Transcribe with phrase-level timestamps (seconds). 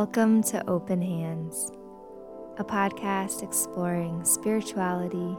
[0.00, 1.72] Welcome to Open Hands,
[2.56, 5.36] a podcast exploring spirituality,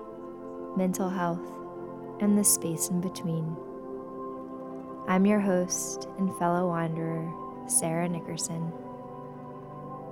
[0.77, 1.41] mental health,
[2.19, 3.57] and the space in between.
[5.07, 7.33] I'm your host and fellow wanderer,
[7.67, 8.71] Sarah Nickerson.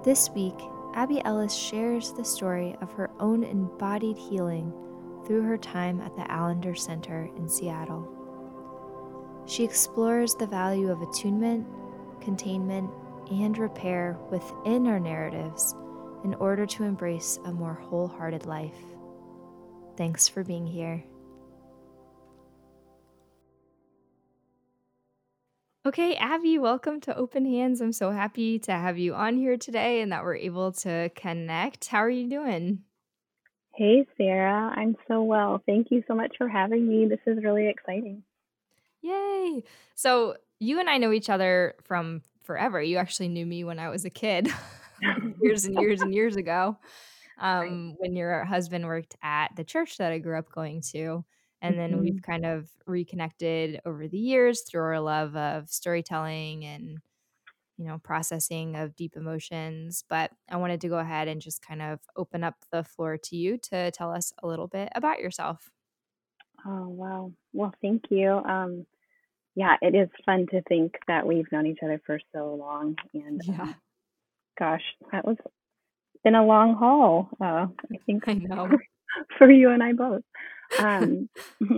[0.03, 0.59] This week,
[0.95, 4.73] Abby Ellis shares the story of her own embodied healing
[5.27, 8.11] through her time at the Allender Center in Seattle.
[9.45, 11.67] She explores the value of attunement,
[12.19, 12.89] containment,
[13.29, 15.75] and repair within our narratives
[16.23, 18.75] in order to embrace a more wholehearted life.
[19.95, 21.03] Thanks for being here.
[25.85, 27.79] Okay, Abby, welcome to Open Hands.
[27.81, 31.87] I'm so happy to have you on here today and that we're able to connect.
[31.87, 32.83] How are you doing?
[33.73, 34.73] Hey, Sarah.
[34.75, 35.63] I'm so well.
[35.65, 37.07] Thank you so much for having me.
[37.07, 38.23] This is really exciting.
[39.01, 39.63] Yay.
[39.95, 42.81] So, you and I know each other from forever.
[42.81, 44.51] You actually knew me when I was a kid,
[45.39, 46.79] years and years and years ago,
[47.37, 47.95] um, right.
[47.99, 51.23] when your husband worked at the church that I grew up going to.
[51.61, 51.99] And then mm-hmm.
[51.99, 56.97] we've kind of reconnected over the years through our love of storytelling and,
[57.77, 60.03] you know, processing of deep emotions.
[60.09, 63.35] But I wanted to go ahead and just kind of open up the floor to
[63.35, 65.69] you to tell us a little bit about yourself.
[66.65, 67.31] Oh, wow.
[67.53, 68.41] Well, thank you.
[68.43, 68.87] Um,
[69.55, 72.95] yeah, it is fun to think that we've known each other for so long.
[73.13, 73.61] And yeah.
[73.61, 73.75] Um,
[74.57, 75.37] gosh, that was
[76.23, 77.29] been a long haul.
[77.41, 78.69] Uh, I think I know
[79.37, 80.23] for you and I both.
[80.77, 81.29] Um,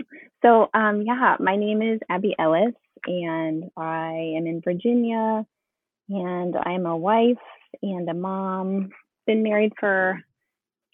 [0.43, 2.73] so, um, yeah, my name is Abby Ellis,
[3.05, 5.45] and I am in Virginia,
[6.09, 7.37] and I'm a wife
[7.81, 8.89] and a mom.
[9.27, 10.19] Been married for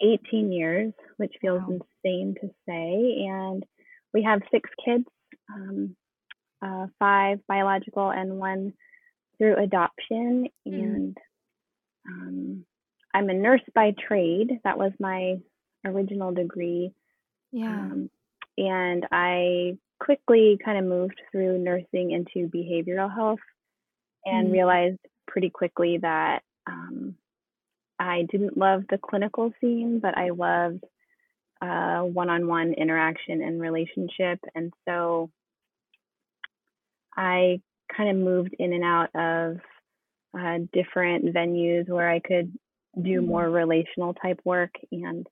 [0.01, 1.79] 18 years, which feels wow.
[2.03, 3.63] insane to say, and
[4.13, 5.05] we have six kids.
[5.53, 5.95] Um,
[6.61, 8.73] uh, five biological and one
[9.37, 10.47] through adoption.
[10.67, 10.73] Mm.
[10.73, 11.17] And
[12.07, 12.65] um,
[13.13, 14.59] I'm a nurse by trade.
[14.63, 15.37] That was my
[15.85, 16.91] original degree.
[17.51, 17.69] Yeah.
[17.69, 18.09] Um,
[18.57, 23.39] and I quickly kind of moved through nursing into behavioral health
[24.25, 24.53] and mm.
[24.53, 27.15] realized pretty quickly that um,
[27.99, 30.83] I didn't love the clinical scene, but I loved
[32.17, 34.39] one on one interaction and relationship.
[34.55, 35.29] And so
[37.17, 37.61] I
[37.95, 39.57] kind of moved in and out of
[40.37, 42.53] uh, different venues where I could
[43.01, 43.27] do mm-hmm.
[43.27, 45.27] more relational type work and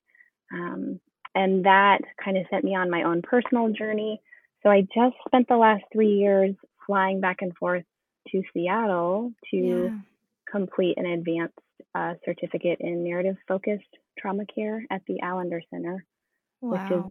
[0.52, 1.00] um,
[1.34, 4.20] and that kind of sent me on my own personal journey.
[4.62, 6.54] So I just spent the last three years
[6.86, 7.84] flying back and forth
[8.28, 9.98] to Seattle to yeah.
[10.50, 11.58] complete an advanced
[11.94, 13.84] uh, certificate in narrative focused
[14.18, 16.04] trauma care at the Allender Center,
[16.60, 16.70] wow.
[16.70, 17.04] which is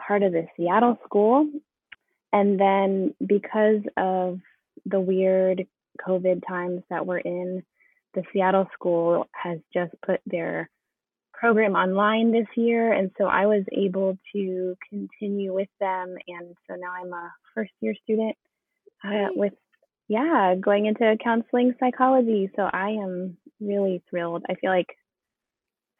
[0.00, 1.48] part of the Seattle School
[2.32, 4.40] and then because of
[4.86, 5.66] the weird
[6.06, 7.62] COVID times that we're in,
[8.14, 10.70] the Seattle school has just put their
[11.32, 12.92] program online this year.
[12.92, 16.16] And so I was able to continue with them.
[16.26, 18.36] And so now I'm a first year student
[19.04, 19.52] uh, with,
[20.08, 22.50] yeah, going into counseling psychology.
[22.56, 24.44] So I am really thrilled.
[24.48, 24.96] I feel like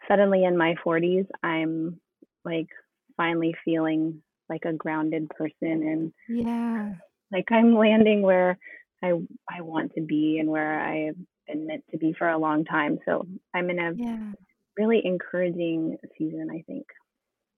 [0.09, 2.01] suddenly in my 40s, I'm
[2.45, 2.69] like
[3.17, 6.95] finally feeling like a grounded person and yeah.
[7.33, 8.59] like i'm landing where
[9.03, 9.13] i
[9.51, 11.17] i want to be and where i've
[11.47, 12.99] been meant to be for a long time.
[13.05, 14.33] So i'm in a yeah.
[14.77, 16.87] really encouraging season i think.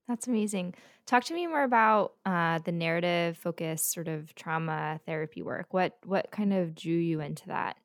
[0.08, 0.74] That's amazing.
[1.06, 5.72] Talk to me more about uh, the narrative focused sort of trauma therapy work.
[5.72, 7.76] What what kind of drew you into that?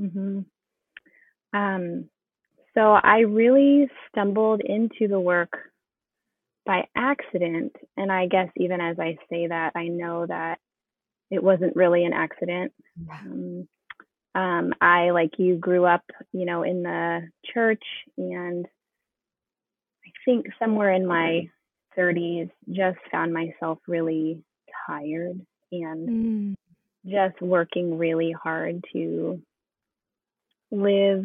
[0.00, 0.40] Mm-hmm.
[1.52, 2.08] um
[2.72, 5.58] so i really stumbled into the work
[6.70, 7.74] by accident.
[7.96, 10.60] And I guess even as I say that, I know that
[11.28, 12.72] it wasn't really an accident.
[13.10, 13.68] Um,
[14.36, 17.82] um, I, like you, grew up, you know, in the church,
[18.16, 18.66] and
[20.06, 21.50] I think somewhere in my
[21.98, 24.44] 30s, just found myself really
[24.86, 26.54] tired and mm.
[27.04, 29.42] just working really hard to
[30.70, 31.24] live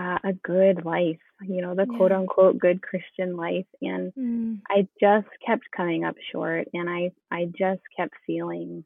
[0.00, 1.96] uh, a good life, you know, the yeah.
[1.98, 3.66] quote unquote good Christian life.
[3.82, 4.60] And mm.
[4.68, 8.84] I just kept coming up short and I, I just kept feeling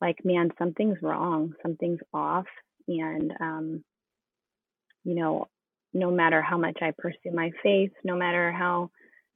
[0.00, 2.46] like, man, something's wrong, something's off.
[2.86, 3.84] And, um,
[5.04, 5.48] you know,
[5.92, 8.90] no matter how much I pursue my faith, no matter how,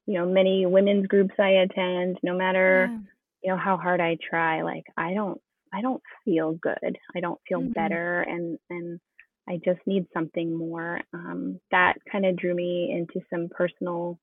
[0.07, 2.99] you know, many women's groups I attend, no matter, yeah.
[3.43, 5.41] you know, how hard I try, like, I don't,
[5.75, 6.97] I don't feel good.
[7.17, 7.73] I don't feel mm-hmm.
[7.73, 8.21] better.
[8.21, 9.01] And, and,
[9.49, 11.01] I just need something more.
[11.13, 14.19] Um, that kind of drew me into some personal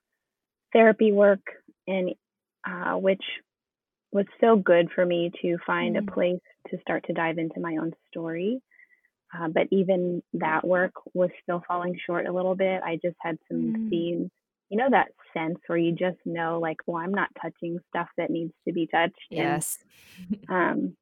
[0.74, 1.42] therapy work,
[1.88, 2.12] and
[2.68, 3.24] uh, which
[4.12, 6.08] was so good for me to find mm.
[6.08, 8.62] a place to start to dive into my own story.
[9.36, 12.82] uh, but even that work was still falling short a little bit.
[12.84, 13.90] I just had some Mm.
[13.90, 14.32] themes,
[14.70, 18.30] you know, that sense where you just know, like, well, I'm not touching stuff that
[18.30, 19.18] needs to be touched.
[19.32, 19.80] And Yes.
[20.50, 20.96] um,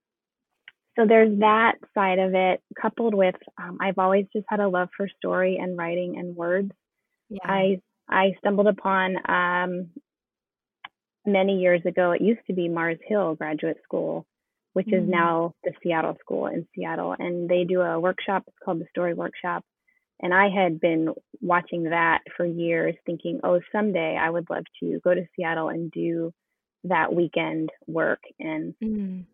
[0.98, 4.90] so there's that side of it, coupled with um, I've always just had a love
[4.96, 6.72] for story and writing and words.
[7.30, 7.40] Yeah.
[7.46, 9.90] I I stumbled upon um,
[11.26, 12.12] many years ago.
[12.12, 14.26] It used to be Mars Hill Graduate School,
[14.74, 15.10] which is Mm.
[15.10, 18.44] now the Seattle School in Seattle, and they do a workshop.
[18.48, 19.64] It's called the Story Workshop,
[20.22, 25.00] and I had been watching that for years, thinking, oh, someday I would love to
[25.04, 26.34] go to Seattle and do
[26.86, 28.22] that weekend work.
[28.40, 29.26] And Mm.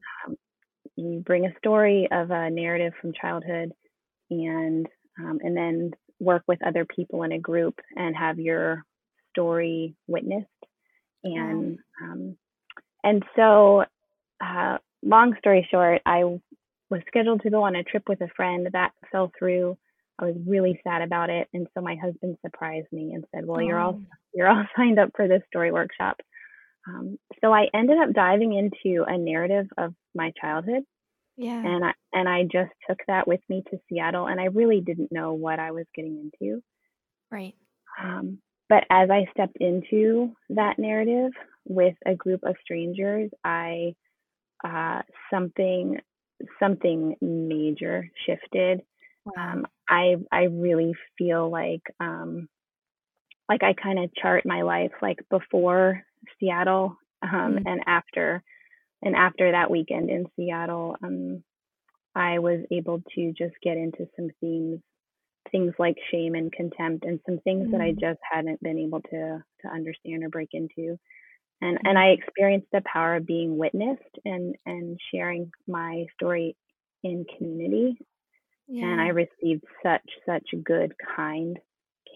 [0.98, 3.72] You bring a story of a narrative from childhood,
[4.30, 4.88] and
[5.20, 8.84] um, and then work with other people in a group and have your
[9.32, 10.48] story witnessed.
[11.24, 12.38] And um,
[13.04, 13.86] and so
[14.44, 16.24] uh, long story short i
[16.90, 19.78] was scheduled to go on a trip with a friend that fell through.
[20.20, 21.48] I was really sad about it.
[21.54, 24.16] And so my husband surprised me and said well you're all Oh.
[24.34, 26.18] you're all signed up for this story workshop
[26.88, 30.84] um, so i ended up diving into a narrative of my childhood
[31.38, 31.64] Yeah.
[31.64, 35.12] and i and i just took that with me to seattle and i really didn't
[35.12, 36.62] know what i was getting into
[37.32, 37.56] Right.
[38.02, 38.40] um,
[38.70, 41.32] but as I stepped into that narrative
[41.66, 43.96] with a group of strangers, I
[44.64, 45.02] uh,
[45.34, 46.00] something
[46.60, 48.82] something major shifted.
[49.26, 49.34] Wow.
[49.54, 52.48] Um, I I really feel like um,
[53.50, 56.04] like I kind of chart my life like before
[56.40, 57.64] Seattle um, Mm.
[57.66, 58.44] and after
[59.04, 60.96] and after that weekend in Seattle.
[61.04, 61.44] Um,
[62.16, 64.82] I was able to just get into some themes
[65.52, 68.00] things like shame and contempt and some things that I Mm.
[68.00, 70.98] just hadn't been able to to understand or break into.
[71.62, 71.82] And Mm.
[71.86, 76.56] and I experienced the power of being witnessed and and sharing my story
[77.04, 77.98] in community.
[78.82, 81.60] And I received such such good kind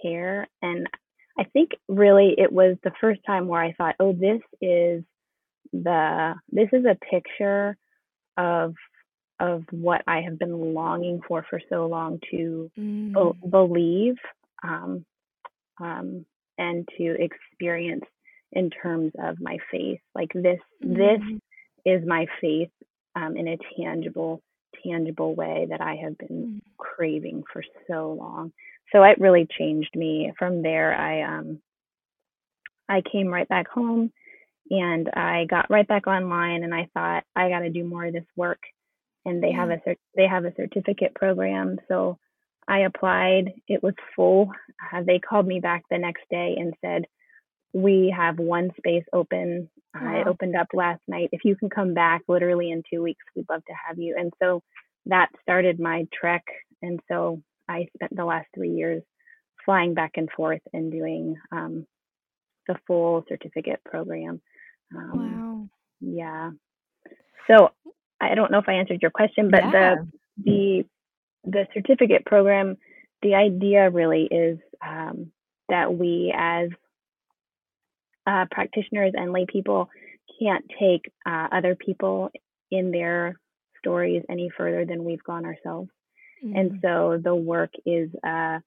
[0.02, 0.88] care and
[1.40, 5.04] I think really it was the first time where I thought, "Oh, this is
[5.74, 7.78] the this is a picture
[8.38, 8.76] of
[9.40, 13.50] of what I have been longing for for so long to be- Mm.
[13.50, 14.18] believe
[14.64, 15.06] um,
[15.80, 16.26] um,
[16.58, 18.06] and to experience
[18.52, 20.00] in terms of my faith.
[20.14, 21.40] Like this, this Mm.
[21.86, 22.72] is my faith
[23.16, 24.42] um, in a tangible,
[24.84, 26.62] tangible way that I have been Mm.
[26.78, 28.54] craving for so long.
[28.92, 30.34] So it really changed me.
[30.38, 31.60] From there, I um,
[32.90, 34.12] I came right back home
[34.70, 38.14] and I got right back online and I thought I got to do more of
[38.14, 38.60] this work.
[39.26, 39.78] And they have a
[40.16, 42.18] they have a certificate program, so
[42.68, 43.54] I applied.
[43.68, 44.52] It was full.
[44.92, 47.06] Uh, they called me back the next day and said,
[47.72, 49.70] "We have one space open.
[49.96, 51.30] Uh, it opened up last night.
[51.34, 54.34] If you can come back, literally in two weeks, we'd love to have you." And
[54.42, 54.64] so
[55.06, 56.44] that started my trek.
[56.82, 59.04] And so I spent the last three years
[59.66, 61.86] flying back and forth and doing um,
[62.68, 64.42] the full certificate program.
[64.96, 65.70] Um, Wow.
[66.02, 66.52] yeah.
[67.48, 67.72] So
[68.20, 69.72] I don't know if I answered your question, but Yeah.
[69.72, 70.08] the
[70.44, 70.86] the
[71.44, 72.78] the certificate program,
[73.22, 75.32] the idea really is um,
[75.70, 76.70] that we as
[78.28, 79.90] uh, practitioners and lay people
[80.40, 82.30] can't take uh, other people
[82.70, 83.40] in their
[83.80, 85.90] stories any further than we've gone ourselves.
[86.42, 86.82] And Mm.
[86.82, 88.60] so the work is uh,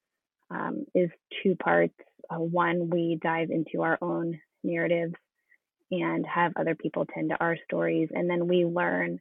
[0.50, 1.10] um, is
[1.42, 1.94] two parts.
[2.30, 5.14] Uh, one, we dive into our own narratives
[5.90, 9.20] and have other people tend to our stories, and then we learn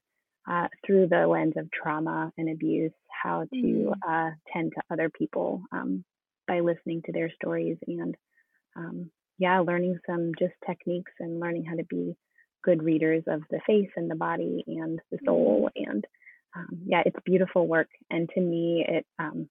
[0.50, 2.92] uh, through the lens of trauma and abuse
[3.24, 3.94] how to Mm.
[4.08, 6.04] uh, tend to other people um,
[6.48, 8.16] by listening to their stories and
[8.76, 12.16] um, yeah, learning some just techniques and learning how to be
[12.64, 16.06] good readers of the face and the body and the soul and
[16.56, 17.90] um, yeah, it's beautiful work.
[18.10, 19.50] And to me, it um,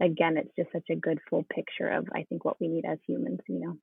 [0.00, 2.98] again, it's just such a good full picture of I think what we need as
[3.06, 3.40] humans.
[3.48, 3.76] You know.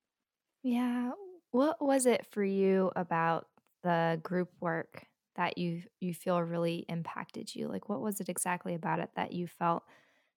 [0.62, 1.12] Yeah.
[1.52, 3.48] What was it for you about
[3.82, 7.68] the group work that you you feel really impacted you?
[7.68, 9.84] Like what was it exactly about it that you felt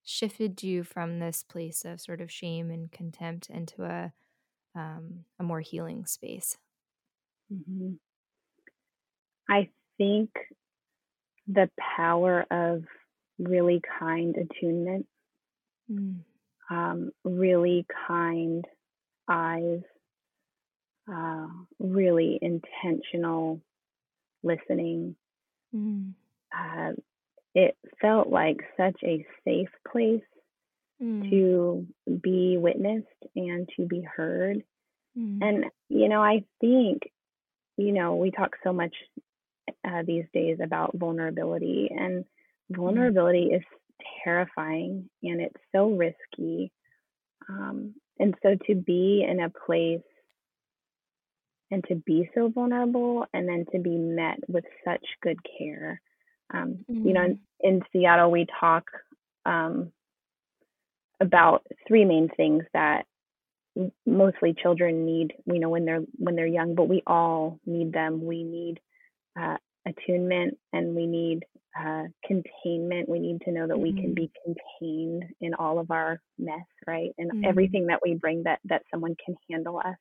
[0.03, 4.13] shifted you from this place of sort of shame and contempt into a
[4.75, 6.58] um, a more healing space?
[7.50, 7.94] hmm
[9.50, 10.30] I think
[11.47, 12.83] the power of
[13.39, 15.07] really kind attunement,
[15.91, 16.23] Mm.
[16.69, 18.65] um, really kind
[19.27, 19.81] eyes,
[21.12, 21.47] uh,
[21.79, 23.62] really intentional
[24.43, 25.15] listening.
[25.75, 26.13] Mm.
[26.55, 26.93] Uh,
[27.53, 30.23] it felt like such a safe place
[31.01, 31.29] Mm.
[31.29, 31.88] to
[32.21, 34.63] be witnessed and to be heard.
[35.17, 35.39] Mm.
[35.41, 37.12] And, you know, I think,
[37.77, 38.95] you know, we talk so much
[39.86, 42.25] uh, these days about vulnerability, and
[42.72, 42.77] Mm.
[42.77, 43.63] vulnerability is
[44.24, 46.72] terrifying and it's so risky.
[47.50, 50.01] Um, and so to be in a place
[51.72, 56.01] and to be so vulnerable and then to be met with such good care.
[56.53, 57.08] Um, mm-hmm.
[57.08, 57.67] You know, in, mm-hmm.
[57.67, 58.86] in, Seattle, we talk
[59.46, 59.91] um,
[61.20, 63.05] about three main things that
[64.05, 65.34] mostly children need.
[65.46, 68.24] We know when they're when they're young, but we all need them.
[68.24, 68.79] We need
[69.40, 71.44] uh, attunement and we need
[71.80, 73.10] uh, containment.
[73.10, 73.84] We need to know that mm-hmm.
[73.84, 74.25] we can mm-hmm.
[74.25, 77.10] be contained in all of our mess, right?
[77.18, 77.46] And mm-hmm.
[77.46, 79.98] everything that we bring that that someone can handle us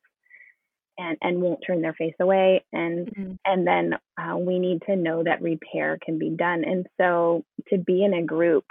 [0.99, 2.65] and and won't turn their face away.
[2.73, 3.33] And mm-hmm.
[3.45, 6.65] and then uh, we need to know that repair can be done.
[6.65, 8.65] And so to be in a group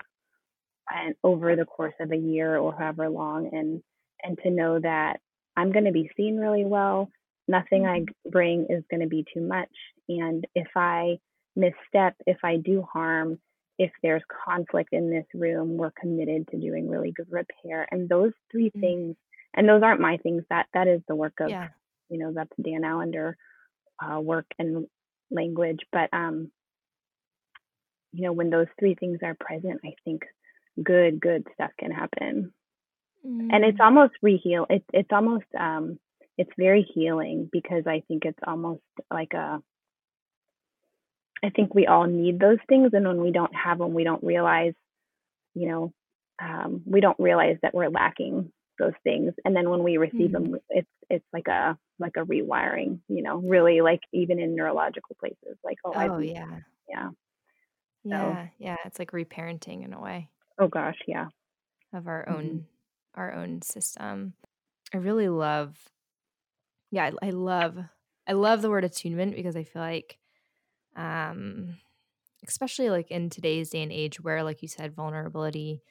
[0.93, 3.81] and over the course of a year or however long, and
[4.23, 5.19] and to know that
[5.57, 7.09] I'm going to be seen really well.
[7.47, 8.29] Nothing I mm-hmm.
[8.29, 9.69] bring is going to be too much.
[10.19, 11.17] And if I
[11.55, 13.39] misstep, if I do harm,
[13.77, 17.87] if there's conflict in this room, we're committed to doing really good repair.
[17.89, 18.79] And those 3 mm-hmm.
[18.79, 19.15] things,
[19.55, 20.43] and those aren't my things.
[20.49, 21.69] That that is the work of, yeah.
[22.09, 23.37] you know, that's Dan Allender
[24.01, 24.87] uh, work and
[25.29, 25.79] language.
[25.91, 26.51] But um,
[28.13, 30.23] you know, when those three things are present, I think
[30.81, 32.53] good good stuff can happen.
[33.25, 33.49] Mm.
[33.51, 33.85] And it's mm.
[33.85, 34.65] almost reheal.
[34.69, 35.99] It's it's almost um,
[36.37, 39.61] it's very healing because I think it's almost like a
[41.43, 44.23] I think we all need those things, and when we don't have them, we don't
[44.23, 44.73] realize,
[45.55, 45.93] you know,
[46.41, 49.33] um, we don't realize that we're lacking those things.
[49.45, 50.51] And then when we receive mm-hmm.
[50.51, 55.15] them, it's it's like a like a rewiring, you know, really like even in neurological
[55.19, 57.09] places, like oh, oh yeah, yeah,
[58.03, 58.77] yeah, so, yeah.
[58.85, 60.29] It's like reparenting in a way.
[60.59, 61.27] Oh gosh, yeah,
[61.93, 63.19] of our own mm-hmm.
[63.21, 64.33] our own system.
[64.93, 65.75] I really love,
[66.91, 67.77] yeah, I, I love
[68.27, 70.17] I love the word attunement because I feel like
[70.95, 71.77] um
[72.47, 75.81] especially like in today's day and age where like you said vulnerability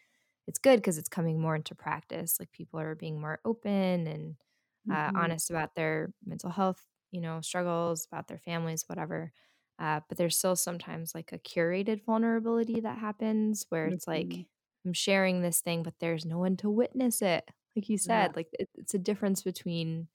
[0.47, 4.35] it's good because it's coming more into practice like people are being more open and
[4.91, 5.17] uh, mm-hmm.
[5.17, 9.33] honest about their mental health you know struggles about their families whatever
[9.79, 14.31] uh, but there's still sometimes like a curated vulnerability that happens where it's mm-hmm.
[14.31, 14.47] like
[14.85, 17.45] i'm sharing this thing but there's no one to witness it
[17.77, 18.37] like you said yeah.
[18.37, 20.09] like it, it's a difference between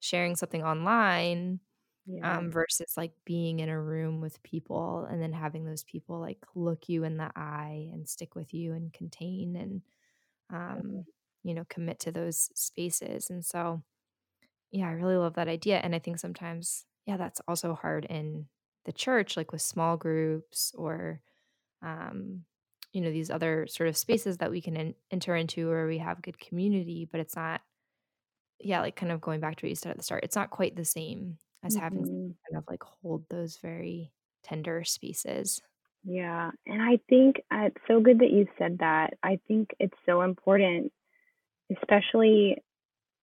[0.00, 1.60] sharing something online
[2.06, 2.38] yeah.
[2.38, 6.38] um, versus like being in a room with people and then having those people like
[6.54, 9.82] look you in the eye and stick with you and contain and
[10.52, 11.04] um,
[11.42, 13.82] you know commit to those spaces and so
[14.70, 18.46] yeah i really love that idea and i think sometimes yeah that's also hard in
[18.84, 21.20] the church like with small groups or
[21.82, 22.42] um,
[22.92, 25.98] you know these other sort of spaces that we can in- enter into where we
[25.98, 27.60] have good community but it's not
[28.60, 30.50] yeah like kind of going back to what you said at the start it's not
[30.50, 32.52] quite the same as having mm-hmm.
[32.52, 34.12] kind of like hold those very
[34.44, 35.60] tender spaces.
[36.04, 36.50] Yeah.
[36.66, 39.14] And I think uh, it's so good that you said that.
[39.22, 40.92] I think it's so important,
[41.74, 42.58] especially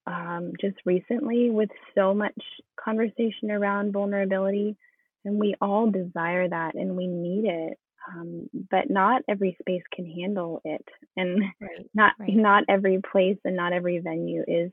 [0.08, 2.38] um, just recently with so much
[2.84, 4.76] conversation around vulnerability.
[5.24, 7.78] And we all desire that and we need it.
[8.10, 10.86] Um, but not every space can handle it.
[11.16, 12.36] And right, not right.
[12.36, 14.72] not every place and not every venue is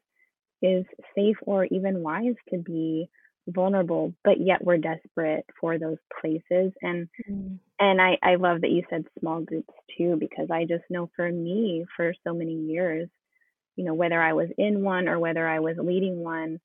[0.63, 3.11] is safe or even wise to be
[3.49, 7.55] vulnerable but yet we're desperate for those places and mm-hmm.
[7.79, 11.31] and I, I love that you said small groups too because i just know for
[11.31, 13.09] me for so many years
[13.77, 16.61] you know whether i was in one or whether i was leading one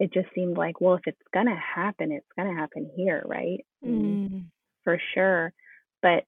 [0.00, 4.38] it just seemed like well if it's gonna happen it's gonna happen here right mm-hmm.
[4.82, 5.52] for sure
[6.02, 6.24] but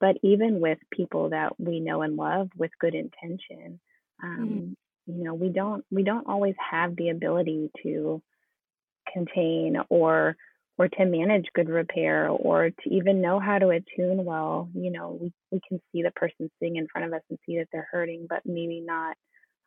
[0.00, 3.80] but even with people that we know and love with good intention
[4.22, 4.76] um,
[5.06, 5.18] mm-hmm.
[5.18, 8.22] you know we don't we don't always have the ability to
[9.12, 10.36] contain or
[10.76, 15.18] or to manage good repair or to even know how to attune well you know
[15.20, 17.88] we, we can see the person sitting in front of us and see that they're
[17.90, 19.16] hurting but maybe not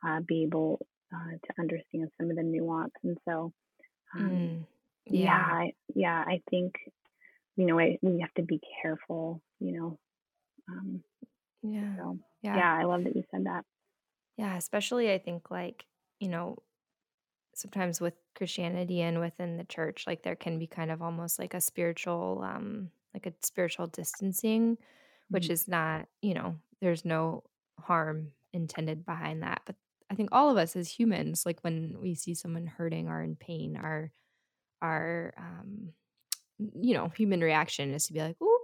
[0.06, 0.80] uh, be able
[1.14, 2.94] uh, to understand some of the nuance.
[3.04, 3.52] And so
[4.16, 4.66] um, mm,
[5.06, 5.54] yeah yeah.
[5.54, 6.74] I, yeah I think
[7.56, 10.00] you know I, we have to be careful you know
[10.70, 11.04] um,
[11.64, 11.96] yeah.
[11.98, 12.56] so, yeah.
[12.56, 13.66] yeah I love that you said that.
[14.38, 15.84] Yeah especially I think like
[16.20, 16.58] you know
[17.62, 21.54] sometimes with Christianity and within the church, like there can be kind of almost like
[21.54, 24.78] a spiritual, um, like a spiritual distancing,
[25.30, 25.54] which mm-hmm.
[25.54, 27.44] is not, you know, there's no
[27.80, 29.62] harm intended behind that.
[29.66, 29.76] But
[30.10, 33.36] I think all of us as humans, like when we see someone hurting or in
[33.36, 34.12] pain, our
[34.82, 35.94] our um,
[36.76, 38.60] you know, human reaction is to be like, "Ooh,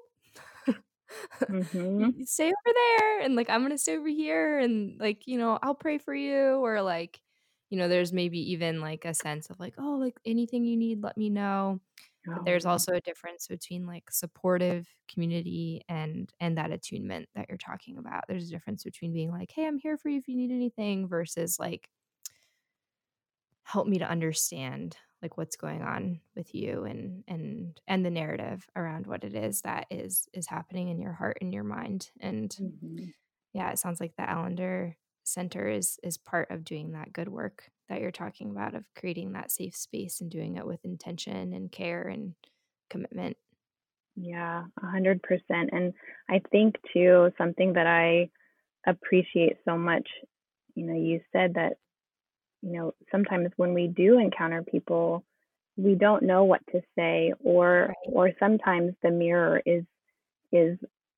[1.42, 2.10] mm-hmm.
[2.25, 5.75] stay over there," and like I'm gonna stay over here, and like you know, I'll
[5.75, 7.20] pray for you, or like
[7.69, 11.03] you know, there's maybe even like a sense of like, oh, like anything you need,
[11.03, 11.79] let me know.
[12.25, 12.71] but there's oh.
[12.71, 18.25] also a difference between like supportive community and and that attunement that you're talking about
[18.27, 21.07] there's a difference between being like hey i'm here for you if you need anything
[21.07, 21.89] versus like
[23.63, 28.67] help me to understand like what's going on with you and and and the narrative
[28.75, 32.55] around what it is that is is happening in your heart and your mind and
[32.62, 33.05] mm-hmm.
[33.53, 34.95] yeah it sounds like the allender
[35.27, 39.34] center is is part of doing that good work that you're talking about of creating
[39.34, 42.34] that safe space and doing it with intention and care and
[42.89, 43.38] commitment
[44.15, 45.93] yeah a hundred percent and
[46.29, 48.29] i think too something that i
[48.88, 50.07] appreciate so much
[50.75, 51.74] you know you said that
[52.62, 55.24] you know sometimes when we do encounter people
[55.75, 58.12] we don't know what to say or right.
[58.12, 59.84] or sometimes the mirror is
[60.51, 60.77] is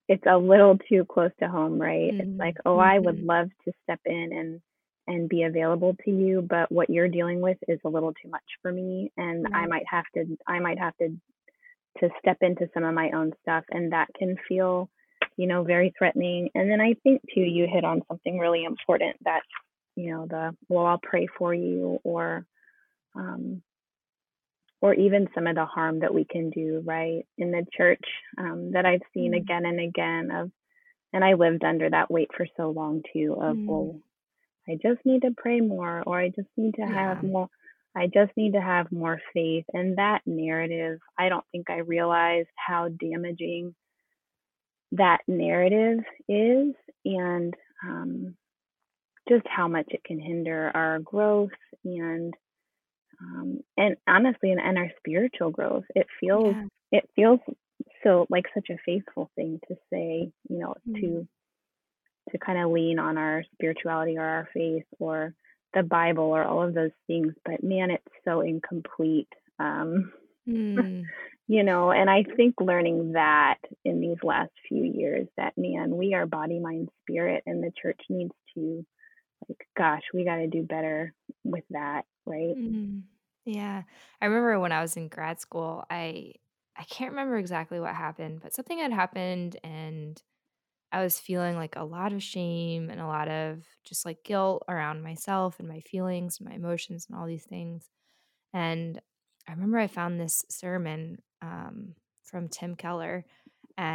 [0.09, 2.11] it's a little too close to home, right?
[2.11, 2.19] Mm-hmm.
[2.21, 2.91] It's like, oh, mm-hmm.
[2.91, 3.27] I would mm-hmm.
[3.27, 4.61] love to step in and
[5.07, 8.43] and be available to you, but what you're dealing with is a little too much
[8.61, 9.55] for me, and mm-hmm.
[9.55, 11.15] I might have to I might have to
[11.99, 14.89] to step into some of my own stuff, and that can feel,
[15.37, 16.49] you know, very threatening.
[16.55, 19.41] And then I think too, you hit on something really important that,
[19.95, 22.45] you know, the well, I'll pray for you, or
[23.15, 23.61] um,
[24.81, 28.03] or even some of the harm that we can do right in the church
[28.37, 29.37] um, that i've seen mm.
[29.37, 30.51] again and again of
[31.13, 33.65] and i lived under that weight for so long too of mm.
[33.65, 33.99] well
[34.67, 36.93] i just need to pray more or i just need to yeah.
[37.15, 37.49] have more
[37.95, 42.49] i just need to have more faith and that narrative i don't think i realized
[42.55, 43.73] how damaging
[44.91, 46.73] that narrative is
[47.05, 48.35] and um,
[49.27, 51.51] just how much it can hinder our growth
[51.85, 52.33] and
[53.21, 56.99] um, and honestly and, and our spiritual growth it feels yeah.
[56.99, 57.39] it feels
[58.03, 61.01] so like such a faithful thing to say you know mm-hmm.
[61.01, 61.27] to
[62.31, 65.33] to kind of lean on our spirituality or our faith or
[65.73, 70.11] the bible or all of those things but man it's so incomplete um
[70.47, 71.03] mm.
[71.47, 76.13] you know and i think learning that in these last few years that man we
[76.13, 78.85] are body mind spirit and the church needs to
[79.47, 83.03] like gosh we got to do better with that right mm
[83.45, 83.83] Yeah.
[84.21, 86.33] I remember when I was in grad school, I
[86.77, 90.21] I can't remember exactly what happened, but something had happened and
[90.91, 94.63] I was feeling like a lot of shame and a lot of just like guilt
[94.69, 97.89] around myself and my feelings and my emotions and all these things.
[98.53, 98.99] And
[99.47, 103.25] I remember I found this sermon um, from Tim Keller,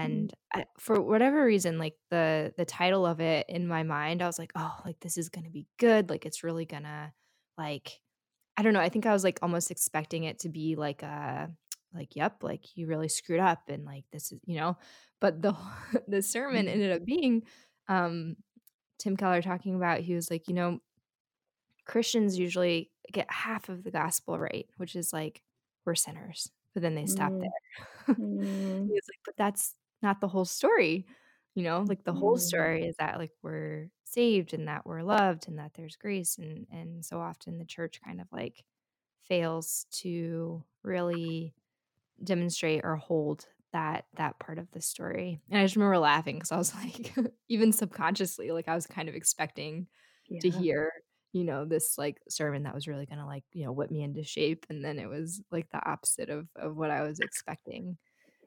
[0.03, 0.29] Mm.
[0.29, 4.27] and I, for whatever reason like the the title of it in my mind i
[4.27, 7.13] was like oh like this is gonna be good like it's really gonna
[7.59, 8.01] like
[8.57, 11.51] i don't know i think i was like almost expecting it to be like a
[11.95, 14.77] like yep like you really screwed up and like this is you know
[15.21, 15.55] but the
[16.09, 16.71] the sermon mm.
[16.71, 17.43] ended up being
[17.89, 18.37] um
[18.99, 20.79] tim keller talking about he was like you know
[21.85, 25.43] christians usually get half of the gospel right which is like
[25.85, 27.41] we're sinners but then they stop mm.
[27.41, 28.15] there.
[28.17, 28.87] mm.
[28.87, 31.07] He was like, but that's not the whole story.
[31.55, 32.41] You know, like the whole mm.
[32.41, 36.67] story is that like we're saved and that we're loved and that there's grace and
[36.71, 38.65] and so often the church kind of like
[39.29, 41.55] fails to really
[42.23, 45.41] demonstrate or hold that that part of the story.
[45.51, 47.13] And I just remember laughing because I was like,
[47.49, 49.89] even subconsciously, like I was kind of expecting
[50.29, 50.41] yeah.
[50.41, 50.93] to hear
[51.35, 54.23] you know, this like sermon that was really gonna like, you know, whip me into
[54.23, 54.67] shape.
[54.71, 57.99] And then it was like the opposite of of what I was expecting.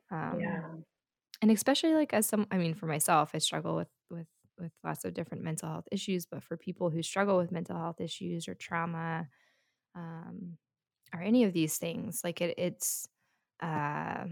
[0.09, 0.61] Um yeah.
[1.41, 4.27] and especially like as some I mean, for myself, I struggle with with
[4.59, 8.01] with lots of different mental health issues, but for people who struggle with mental health
[8.01, 9.27] issues or trauma,
[9.95, 10.57] um,
[11.13, 13.07] or any of these things, like it it's
[13.61, 14.25] uh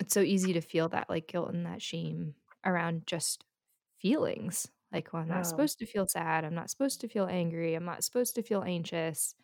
[0.00, 3.44] it's so easy to feel that like guilt and that shame around just
[3.98, 6.44] feelings like, well, I'm not supposed to feel sad.
[6.44, 7.74] I'm not supposed to feel angry.
[7.74, 9.34] I'm not supposed to feel anxious.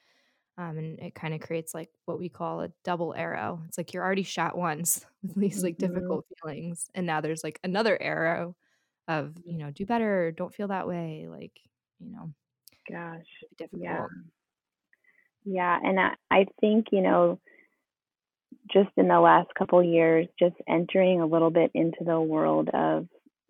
[0.57, 3.61] Um, and it kind of creates like what we call a double arrow.
[3.66, 5.92] It's like you're already shot once with these like mm-hmm.
[5.92, 8.57] difficult feelings, and now there's like another arrow
[9.09, 11.53] of you know do better, don't feel that way, like
[12.01, 12.31] you know,
[12.90, 13.27] gosh,
[13.59, 13.83] difficult.
[13.83, 14.07] Yeah,
[15.45, 17.38] yeah, and I, I think you know,
[18.73, 23.07] just in the last couple years, just entering a little bit into the world of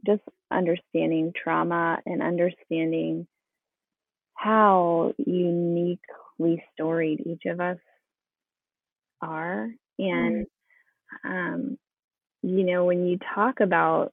[0.07, 3.27] just understanding trauma and understanding
[4.35, 7.79] how uniquely storied each of us
[9.21, 9.71] are.
[9.99, 10.47] And,
[11.25, 11.31] mm-hmm.
[11.31, 11.79] um,
[12.43, 14.13] you know, when you talk about,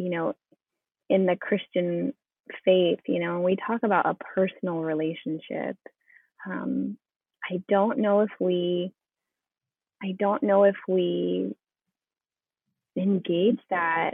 [0.00, 0.34] you know,
[1.10, 2.14] in the Christian
[2.64, 5.76] faith, you know, we talk about a personal relationship,
[6.46, 6.96] um,
[7.44, 8.92] I don't know if we,
[10.02, 11.54] I don't know if we
[12.96, 14.12] engage that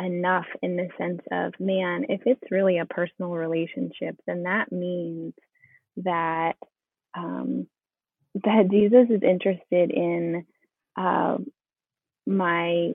[0.00, 5.34] enough in the sense of, man, if it's really a personal relationship, then that means
[5.98, 6.54] that
[7.16, 7.68] um,
[8.34, 10.44] that Jesus is interested in
[10.96, 11.38] uh,
[12.26, 12.94] my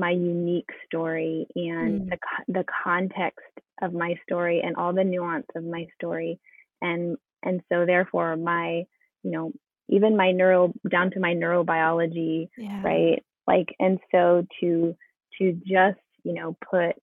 [0.00, 2.10] my unique story and mm.
[2.10, 3.44] the the context
[3.82, 6.40] of my story and all the nuance of my story
[6.82, 8.84] and and so therefore my
[9.22, 9.52] you know
[9.88, 12.82] even my neuro down to my neurobiology yeah.
[12.82, 14.96] right like and so to
[15.38, 16.96] to just you know put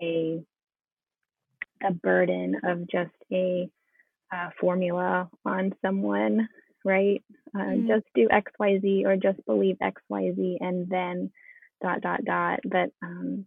[0.00, 0.40] a
[1.86, 3.68] a burden of just a
[4.32, 6.48] uh, formula on someone
[6.84, 7.22] right
[7.54, 7.86] uh, mm.
[7.88, 11.30] just do xyz or just believe xyz and then
[11.82, 12.60] dot dot dot.
[12.64, 13.46] But um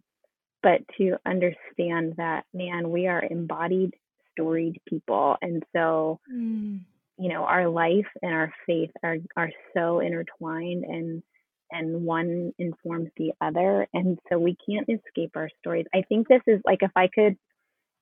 [0.62, 3.94] but to understand that man we are embodied
[4.32, 5.36] storied people.
[5.40, 6.80] And so mm.
[7.18, 11.22] you know our life and our faith are are so intertwined and
[11.72, 13.86] and one informs the other.
[13.94, 15.86] And so we can't escape our stories.
[15.94, 17.36] I think this is like if i could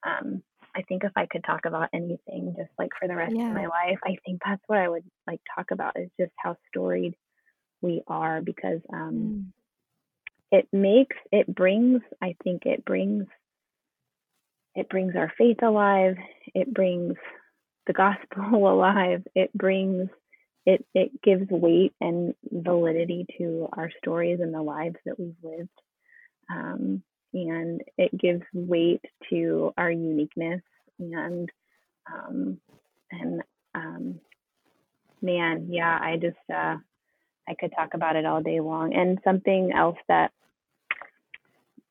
[0.06, 0.42] um
[0.74, 3.48] i think if i could talk about anything just like for the rest yeah.
[3.48, 6.56] of my life i think that's what i would like talk about is just how
[6.68, 7.14] storied
[7.80, 9.52] we are because um mm
[10.50, 13.26] it makes it brings i think it brings
[14.74, 16.16] it brings our faith alive
[16.54, 17.14] it brings
[17.86, 20.08] the gospel alive it brings
[20.68, 25.70] it it gives weight and validity to our stories and the lives that we've lived.
[26.50, 30.60] Um, and it gives weight to our uniqueness
[30.98, 31.48] and
[32.12, 32.58] um,
[33.10, 33.42] and
[33.74, 34.20] um,
[35.22, 36.76] man yeah i just uh,
[37.48, 38.94] i could talk about it all day long.
[38.94, 40.32] And something else that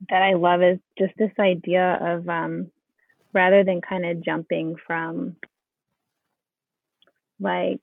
[0.10, 2.72] that I love is just this idea of um,
[3.34, 5.36] rather than kind of jumping from
[7.40, 7.82] like,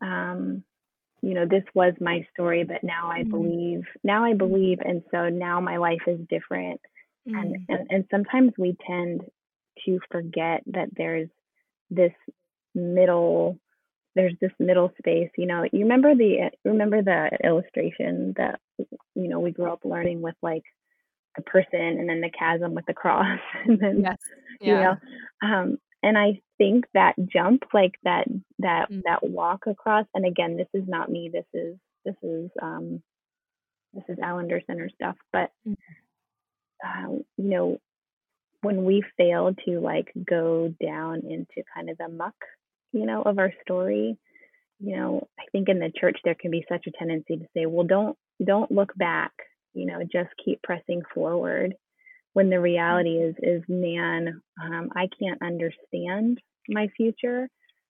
[0.00, 0.62] um,
[1.22, 3.30] you know, this was my story, but now I mm-hmm.
[3.30, 6.80] believe, now I believe, and so now my life is different.
[7.26, 7.38] Mm-hmm.
[7.38, 9.22] And, and and sometimes we tend
[9.86, 11.30] to forget that there's
[11.90, 12.12] this
[12.74, 13.58] middle
[14.14, 18.60] there's this middle space you know you remember the remember the illustration that
[19.14, 20.64] you know we grew up learning with like
[21.36, 24.16] the person and then the chasm with the cross and then yes.
[24.60, 24.68] yeah.
[24.68, 24.96] you know
[25.42, 28.26] um and i think that jump like that
[28.58, 29.02] that mm.
[29.04, 33.02] that walk across and again this is not me this is this is um
[33.92, 35.76] this is Allender Center stuff but mm.
[36.84, 37.78] uh, you know
[38.62, 42.34] when we fail to like go down into kind of the muck
[42.94, 44.16] you know, of our story,
[44.78, 47.66] you know, I think in the church there can be such a tendency to say,
[47.66, 49.32] well, don't don't look back,
[49.74, 51.74] you know, just keep pressing forward.
[52.32, 57.48] When the reality is, is man, um, I can't understand my future,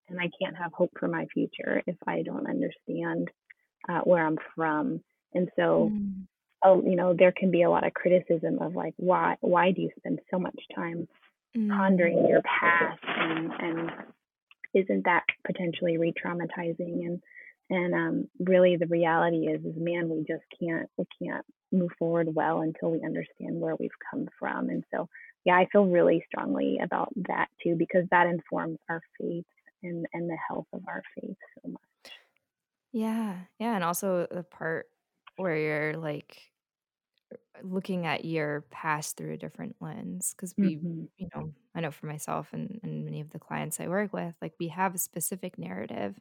[0.08, 3.30] and I can't have hope for my future if I don't understand
[3.88, 5.00] uh, where I'm from.
[5.32, 6.26] And so, mm.
[6.62, 9.82] oh, you know, there can be a lot of criticism of like, why why do
[9.82, 11.08] you spend so much time
[11.54, 13.90] pondering your past and and
[14.74, 17.06] isn't that potentially re-traumatizing?
[17.06, 17.22] And
[17.70, 22.28] and um, really the reality is is man we just can't we can't move forward
[22.34, 24.68] well until we understand where we've come from.
[24.68, 25.08] And so
[25.44, 29.44] yeah i feel really strongly about that too because that informs our faith
[29.82, 32.12] and and the health of our faith so much.
[32.92, 34.86] Yeah yeah and also the part
[35.36, 36.40] where you're like
[37.62, 41.04] looking at your past through a different lens because we mm-hmm.
[41.16, 44.34] you know i know for myself and, and many of the clients i work with
[44.42, 46.18] like we have a specific narrative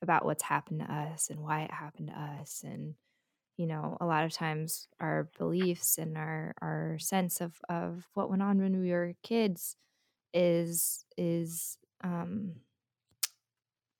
[0.00, 2.94] about what's happened to us and why it happened to us and
[3.58, 8.30] you know a lot of times our beliefs and our our sense of of what
[8.30, 9.76] went on when we were kids
[10.32, 12.52] is is um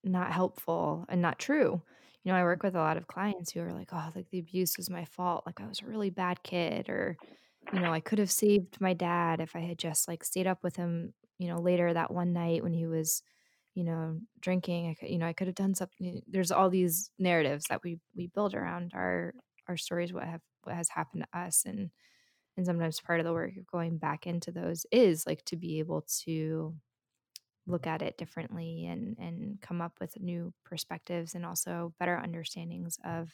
[0.03, 1.81] not helpful and not true
[2.23, 4.39] you know, I work with a lot of clients who are like, "Oh, like the
[4.39, 5.43] abuse was my fault.
[5.45, 7.17] Like I was a really bad kid or
[7.71, 10.63] you know, I could have saved my dad if I had just like stayed up
[10.63, 13.23] with him, you know, later that one night when he was,
[13.73, 14.89] you know, drinking.
[14.89, 16.21] I could, you know, I could have done something.
[16.27, 19.33] There's all these narratives that we we build around our
[19.67, 21.91] our stories what have what has happened to us and
[22.57, 25.79] and sometimes part of the work of going back into those is like to be
[25.79, 26.75] able to
[27.67, 32.99] look at it differently and and come up with new perspectives and also better understandings
[33.03, 33.31] of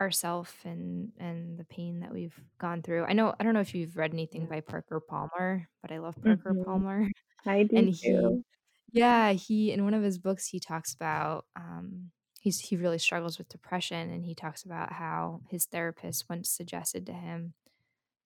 [0.00, 3.04] ourself and and the pain that we've gone through.
[3.04, 6.16] I know I don't know if you've read anything by Parker Palmer, but I love
[6.22, 6.64] Parker mm-hmm.
[6.64, 7.08] Palmer.
[7.46, 8.44] I do and too.
[8.92, 12.98] He, yeah, he in one of his books he talks about um he's he really
[12.98, 17.54] struggles with depression and he talks about how his therapist once suggested to him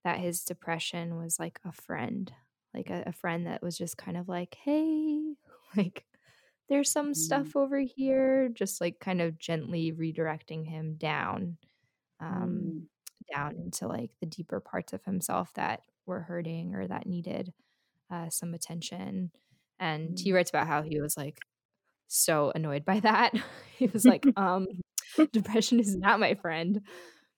[0.04, 2.32] that his depression was like a friend
[2.74, 5.34] like a, a friend that was just kind of like, hey,
[5.76, 6.04] like
[6.68, 7.16] there's some mm.
[7.16, 11.56] stuff over here, just like kind of gently redirecting him down,
[12.20, 13.34] um, mm.
[13.34, 17.52] down into like the deeper parts of himself that were hurting or that needed
[18.10, 19.30] uh, some attention.
[19.78, 20.34] And he mm.
[20.34, 21.38] writes about how he was like
[22.08, 23.34] so annoyed by that.
[23.78, 24.66] he was like, um,
[25.32, 26.82] depression is not my friend.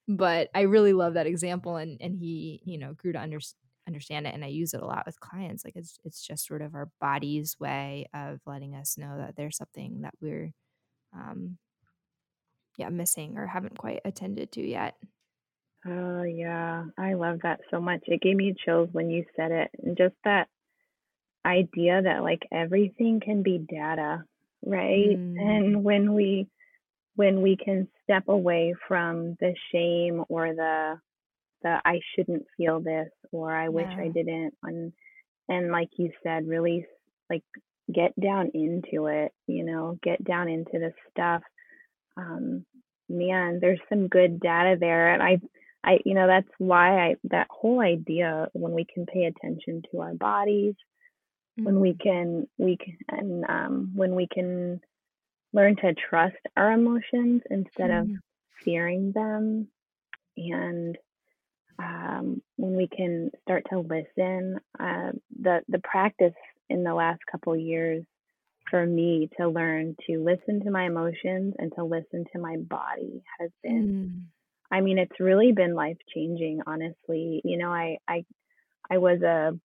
[0.06, 4.26] But I really love that example and and he, you know, grew to understand understand
[4.26, 6.74] it and I use it a lot with clients like it's it's just sort of
[6.74, 10.52] our body's way of letting us know that there's something that we're
[11.14, 11.58] um
[12.78, 14.96] yeah missing or haven't quite attended to yet.
[15.86, 18.00] Oh yeah, I love that so much.
[18.06, 20.48] It gave me chills when you said it and just that
[21.44, 24.24] idea that like everything can be data,
[24.64, 25.18] right?
[25.18, 25.34] Mm.
[25.38, 26.48] And when we
[27.16, 30.98] when we can step away from the shame or the
[31.64, 34.92] the I shouldn't feel this or I wish I didn't and
[35.48, 36.86] and like you said really
[37.28, 37.42] like
[37.92, 41.42] get down into it, you know, get down into the stuff.
[42.16, 42.64] Um
[43.08, 45.40] man, there's some good data there and I
[45.82, 50.02] I you know that's why I that whole idea when we can pay attention to
[50.02, 50.74] our bodies
[51.58, 51.64] mm-hmm.
[51.64, 52.08] when we mm-hmm.
[52.08, 54.80] can we can um, when we can
[55.52, 58.12] learn to trust our emotions instead mm-hmm.
[58.12, 58.20] of
[58.64, 59.68] fearing them
[60.36, 60.96] and
[61.78, 66.34] um, when we can start to listen uh, the the practice
[66.68, 68.04] in the last couple years
[68.70, 73.22] for me to learn to listen to my emotions and to listen to my body
[73.38, 74.22] has been mm.
[74.70, 77.40] I mean it's really been life changing honestly.
[77.44, 78.24] You know I I
[78.90, 79.58] I was a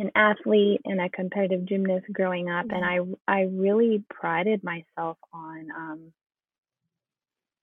[0.00, 5.68] an athlete and a competitive gymnast growing up and I I really prided myself on
[5.76, 6.12] um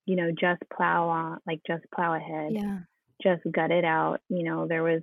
[0.06, 2.52] you know just plow on like just plow ahead.
[2.54, 2.80] Yeah
[3.22, 5.02] just gut it out you know there was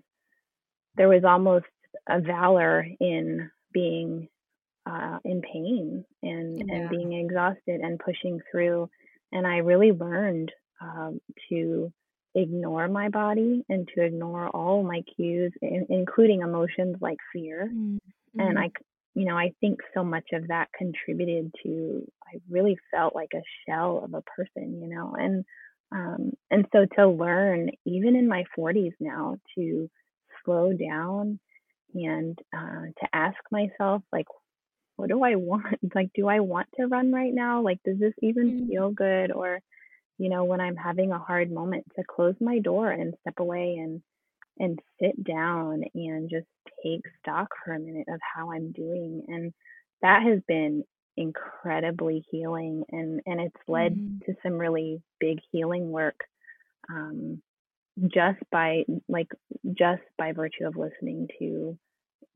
[0.96, 1.66] there was almost
[2.08, 4.28] a valor in being
[4.86, 6.74] uh in pain and yeah.
[6.74, 8.88] and being exhausted and pushing through
[9.32, 11.92] and I really learned um to
[12.34, 17.70] ignore my body and to ignore all my cues, in, including emotions like fear.
[17.72, 18.40] Mm-hmm.
[18.40, 18.70] And I,
[19.14, 23.42] you know, I think so much of that contributed to, I really felt like a
[23.66, 25.44] shell of a person, you know, and,
[25.92, 29.90] um, and so to learn, even in my 40s now, to
[30.44, 31.38] slow down
[31.94, 34.26] and uh, to ask myself, like,
[34.96, 35.66] what do I want?
[35.94, 37.62] Like, do I want to run right now?
[37.62, 38.68] Like, does this even mm-hmm.
[38.68, 39.32] feel good?
[39.32, 39.60] Or,
[40.18, 43.76] you know, when I'm having a hard moment to close my door and step away
[43.78, 44.02] and
[44.58, 46.46] and sit down and just
[46.84, 49.52] take stock for a minute of how I'm doing and
[50.02, 50.84] that has been
[51.16, 54.18] incredibly healing and and it's led mm-hmm.
[54.24, 56.20] to some really big healing work
[56.90, 57.40] um
[58.08, 59.28] just by like
[59.76, 61.76] just by virtue of listening to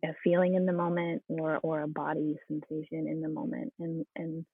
[0.04, 4.44] a feeling in the moment or or a body sensation in the moment and and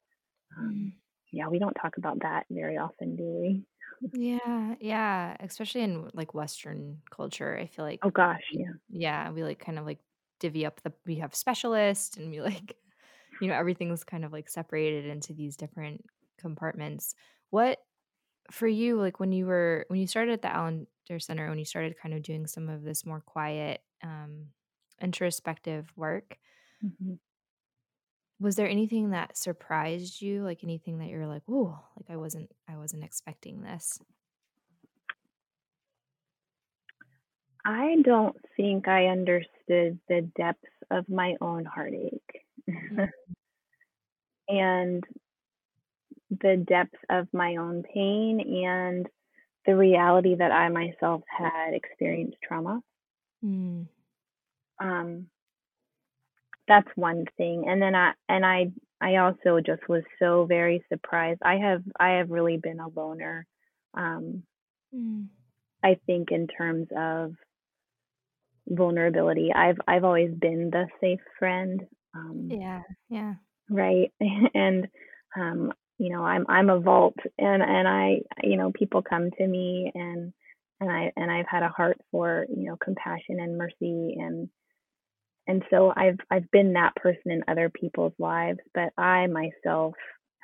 [0.57, 0.93] um, mm
[1.33, 3.63] yeah, we don't talk about that very often, do we?
[4.13, 7.57] Yeah, yeah, especially in like Western culture.
[7.57, 8.73] I feel like Oh gosh, yeah.
[8.91, 10.01] yeah, we like kind of like
[10.41, 12.77] divvy up the we have specialists and we like
[13.43, 16.07] you know everything's kind of like separated into these different
[16.39, 17.15] compartments.
[17.51, 17.81] What
[18.51, 20.87] for you like when you were when you started at the Allender
[21.21, 24.49] Center when you started kind of doing some of this more quiet um
[25.01, 26.39] introspective work,
[26.83, 27.15] hmm
[28.39, 30.43] was there anything that surprised you?
[30.43, 33.99] Like anything that you're like, "Ooh, like I wasn't I wasn't expecting this."
[37.65, 42.45] I don't think I understood the depth of my own heartache.
[44.49, 45.05] and
[46.31, 49.07] the depth of my own pain and
[49.67, 52.81] the reality that I myself had experienced trauma.
[53.45, 53.87] Mm.
[54.81, 55.27] Um,
[56.69, 58.71] that's one thing and then i and i
[59.01, 63.47] i also just was so very surprised i have i have really been a loner
[63.95, 64.43] um
[64.95, 65.27] mm.
[65.83, 67.35] i think in terms of
[68.69, 71.83] vulnerability i've i've always been the safe friend
[72.15, 73.35] um yeah yeah
[73.71, 74.13] right
[74.55, 74.89] and
[75.37, 79.47] um you know i'm i'm a vault and and i you know people come to
[79.47, 80.33] me and
[80.81, 84.49] and i and i've had a heart for you know compassion and mercy and
[85.47, 89.95] and so I've I've been that person in other people's lives, but I myself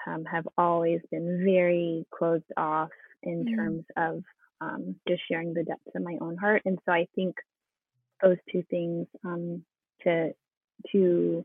[0.06, 2.90] um, have always been very closed off
[3.22, 3.56] in mm.
[3.56, 4.22] terms of
[4.60, 6.62] um, just sharing the depths of my own heart.
[6.64, 7.36] And so I think
[8.22, 9.62] those two things um,
[10.02, 10.32] to
[10.92, 11.44] to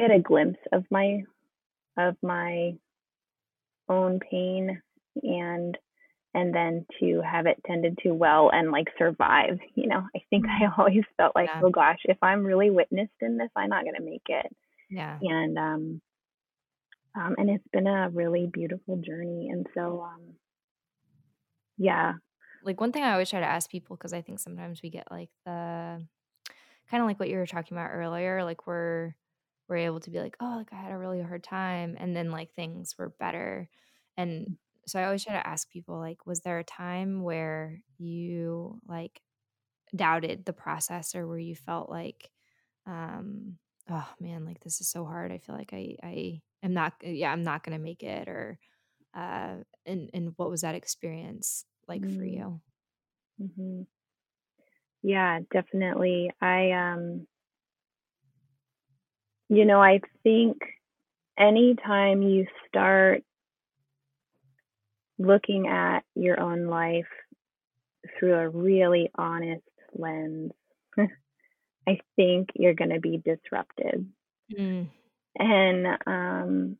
[0.00, 1.22] get a glimpse of my
[1.98, 2.72] of my
[3.88, 4.80] own pain
[5.22, 5.76] and
[6.32, 10.46] and then to have it tended to well and like survive you know i think
[10.46, 10.80] i mm-hmm.
[10.80, 11.60] always felt like yeah.
[11.62, 14.46] oh gosh if i'm really witnessed in this i'm not going to make it
[14.88, 16.00] yeah and um
[17.14, 20.22] um and it's been a really beautiful journey and so um
[21.76, 22.12] yeah
[22.64, 25.10] like one thing i always try to ask people because i think sometimes we get
[25.10, 26.00] like the
[26.90, 29.14] kind of like what you were talking about earlier like we're
[29.70, 31.96] were able to be like, oh, like I had a really hard time.
[32.00, 33.70] And then like things were better.
[34.18, 38.80] And so I always try to ask people, like, was there a time where you
[38.86, 39.22] like
[39.94, 42.30] doubted the process or where you felt like,
[42.86, 43.58] um,
[43.90, 45.32] oh man, like this is so hard.
[45.32, 48.58] I feel like I, I am not, yeah, I'm not going to make it or,
[49.14, 52.62] uh, and, and what was that experience like for Mm, you?
[53.38, 53.86] mhm.
[55.02, 56.30] Yeah, definitely.
[56.40, 57.26] I um
[59.50, 60.58] you know, I think
[61.38, 63.22] anytime you start
[65.18, 67.08] looking at your own life
[68.18, 69.62] through a really honest
[69.94, 70.52] lens,
[71.86, 74.10] I think you're going to be disrupted.
[74.52, 74.88] Mm,
[75.38, 76.78] And um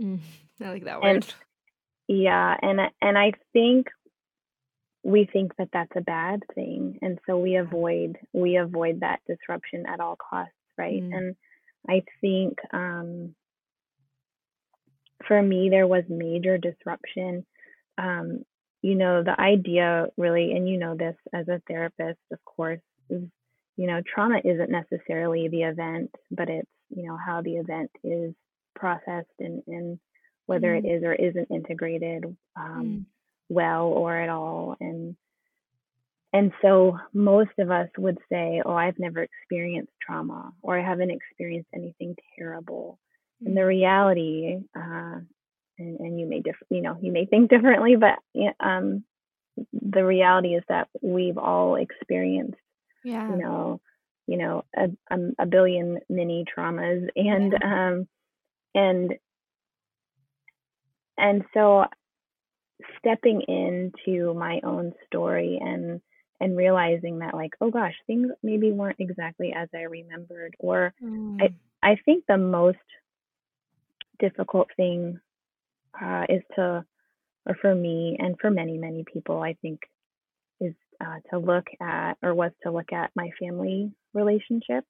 [0.00, 0.20] mm,
[0.62, 1.34] I like that and word.
[2.08, 3.88] yeah, and I- and I think
[5.02, 9.84] we think that that's a bad thing, and so we avoid we avoid that disruption
[9.86, 11.04] at all costs, right?
[11.04, 11.36] Mm, And
[11.88, 13.34] I think um
[15.26, 17.44] for me there was major disruption.
[17.98, 18.44] Um,
[18.82, 23.22] you know, the idea really, and you know this as a therapist, of course, is,
[23.76, 28.34] you know, trauma isn't necessarily the event, but it's, you know, how the event is
[28.74, 29.98] processed and, and
[30.46, 32.24] whether it mm, is or isn't integrated
[32.56, 33.04] um, mm,
[33.48, 34.76] well or at all.
[34.80, 35.16] And
[36.36, 41.10] and so most of us would say, oh, I've never experienced trauma or I haven't
[41.10, 42.98] experienced anything terrible.
[43.44, 43.66] And the mm.
[43.66, 45.20] reality, uh,
[45.78, 48.18] and, and you may diff- you know you may think differently but
[48.60, 49.04] um
[49.72, 52.58] the reality is that we've all experienced
[53.04, 53.80] you know
[54.26, 57.88] you know a, um, a billion mini traumas and Yeah.
[57.90, 58.08] um
[58.74, 59.14] and
[61.18, 61.84] and so
[62.98, 66.00] stepping into my own story and
[66.40, 71.04] and realizing that like oh gosh things maybe weren't exactly as i remembered or i
[71.04, 72.78] Mm, i think the most
[74.18, 75.20] difficult thing
[76.00, 76.84] uh, is to
[77.46, 79.80] or for me and for many many people i think
[80.60, 84.88] is uh, to look at or was to look at my family relationships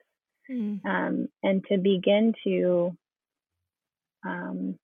[0.50, 2.96] mm, um, and to begin to
[4.24, 4.78] um,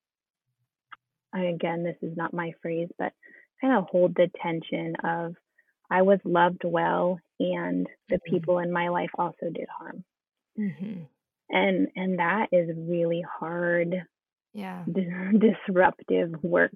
[1.35, 3.13] again this is not my phrase but
[3.61, 5.35] kind of hold the tension of
[5.93, 10.05] i was loved well and the mm, people in my life also did harm
[10.57, 11.09] mhm.
[11.51, 13.95] and and that is really hard
[14.55, 14.87] Yeah.
[14.93, 16.73] disruptive work.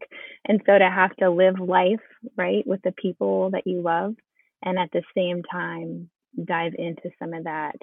[0.46, 2.00] And so to have to live life,
[2.36, 4.14] right, with the people that you love
[4.62, 6.10] and at the same time
[6.44, 7.76] dive into some of that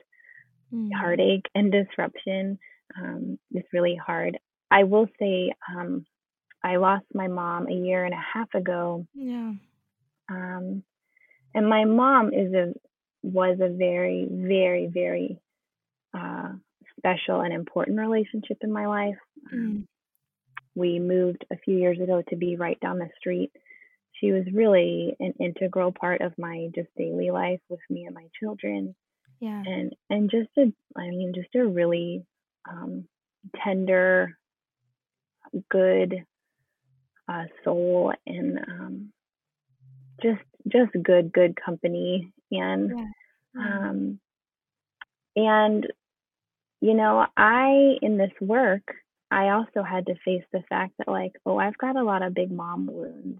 [0.74, 2.60] Mm, heartache and disruption
[2.98, 4.38] um, is really hard.
[4.72, 6.06] I will say um,
[6.63, 9.06] I lost my mom a year and a half ago.
[9.13, 9.54] yeah.
[10.30, 10.84] Um,
[11.54, 12.74] and my mom is a
[13.24, 15.39] was a very, very, very
[16.13, 16.52] uh,
[16.98, 19.18] special and important relationship in my life.
[19.52, 19.86] Um, Mm,
[20.76, 23.52] we moved a few years ago to be right down the street.
[24.20, 28.28] She was really an integral part of my just daily life with me and my
[28.39, 28.96] children,
[29.39, 29.62] yeah.
[29.66, 32.26] and and just a, I mean, just a really
[32.70, 33.08] um,
[33.63, 34.38] tender,
[35.70, 36.26] good
[37.28, 39.13] uh, soul, and um,
[40.22, 43.06] just just good good company, and Yeah.
[43.56, 44.19] Um,
[45.36, 45.88] and
[46.82, 48.84] you know, I in this work,
[49.32, 52.34] I also had to face the fact that like, oh, I've got a lot of
[52.34, 53.39] big mom wounds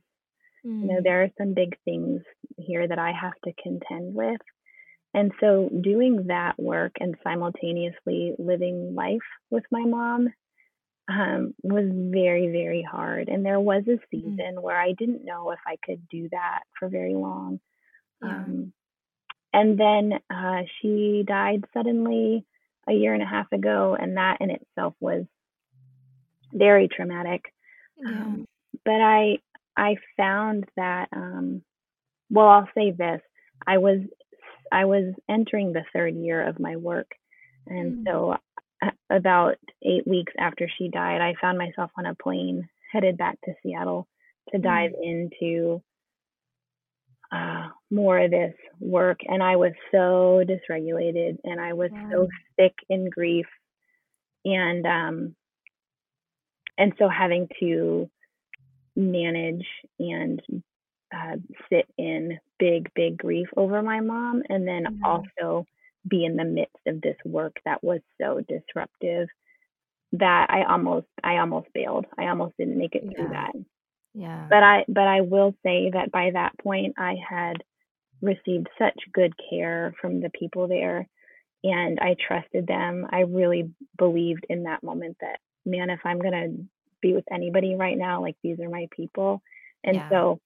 [0.64, 2.22] you know, Mm, there are some big things
[2.58, 4.40] here that I have to contend with.
[5.14, 9.20] And so doing that work and simultaneously living life
[9.52, 10.34] with my mom
[11.10, 13.30] um, was very, very hard.
[13.30, 16.62] And there was a mm, season where I didn't know if I could do that
[16.80, 17.60] for very long.
[18.22, 18.30] yeah.
[18.30, 18.74] Um,
[19.54, 22.46] and then uh, she died suddenly
[22.88, 25.26] a year and a half ago, and that in itself was
[26.54, 27.54] very traumatic.
[27.98, 28.10] Yeah.
[28.10, 28.48] Um,
[28.86, 29.40] but I
[29.78, 31.62] I found that um,
[32.30, 33.22] well, I'll say this:
[33.66, 34.00] I was
[34.72, 37.12] I was entering the third year of my work,
[37.68, 38.38] and Mm, so uh,
[39.10, 43.54] about eight weeks after she died, I found myself on a plane headed back to
[43.62, 44.08] Seattle
[44.52, 45.82] to dive mm, into
[47.32, 52.10] uh, more of this work, and I was so dysregulated, and I was yeah.
[52.12, 52.28] so
[52.60, 53.48] sick in grief,
[54.46, 55.36] and um,
[56.78, 58.10] and so having to
[58.96, 59.66] manage
[60.00, 60.42] and
[61.16, 61.36] uh,
[61.70, 65.08] sit in big, big grief over my mom, and then Yeah.
[65.08, 65.66] also
[66.08, 69.30] be in the midst of this work that was so disruptive
[70.14, 72.06] that I almost, I almost bailed.
[72.18, 73.30] I almost didn't make it through Yeah.
[73.30, 73.54] that.
[74.14, 74.48] Yeah.
[74.50, 77.64] But I, but I will say that by that point, I had
[78.22, 81.08] received such good care from the people there,
[81.64, 83.08] and I trusted them.
[83.12, 86.66] I really believed in that moment that, man, if I'm going to
[87.02, 89.42] be with anybody right now, like these are my people.
[89.84, 90.10] And Yeah.
[90.10, 90.40] so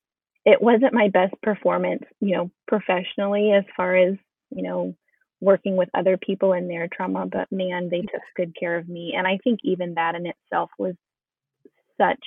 [0.46, 4.16] it wasn't my best performance, you know, professionally as far as,
[4.52, 4.96] you know,
[5.40, 9.14] working with other people in their trauma, but man, they took good care of me.
[9.16, 10.96] And I think even that in itself was
[12.00, 12.24] such,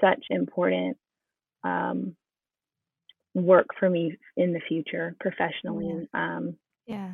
[0.00, 0.98] such important
[1.64, 2.16] um,
[3.34, 6.08] work for me in the future professionally.
[6.12, 6.56] Um,
[6.86, 7.12] Yeah.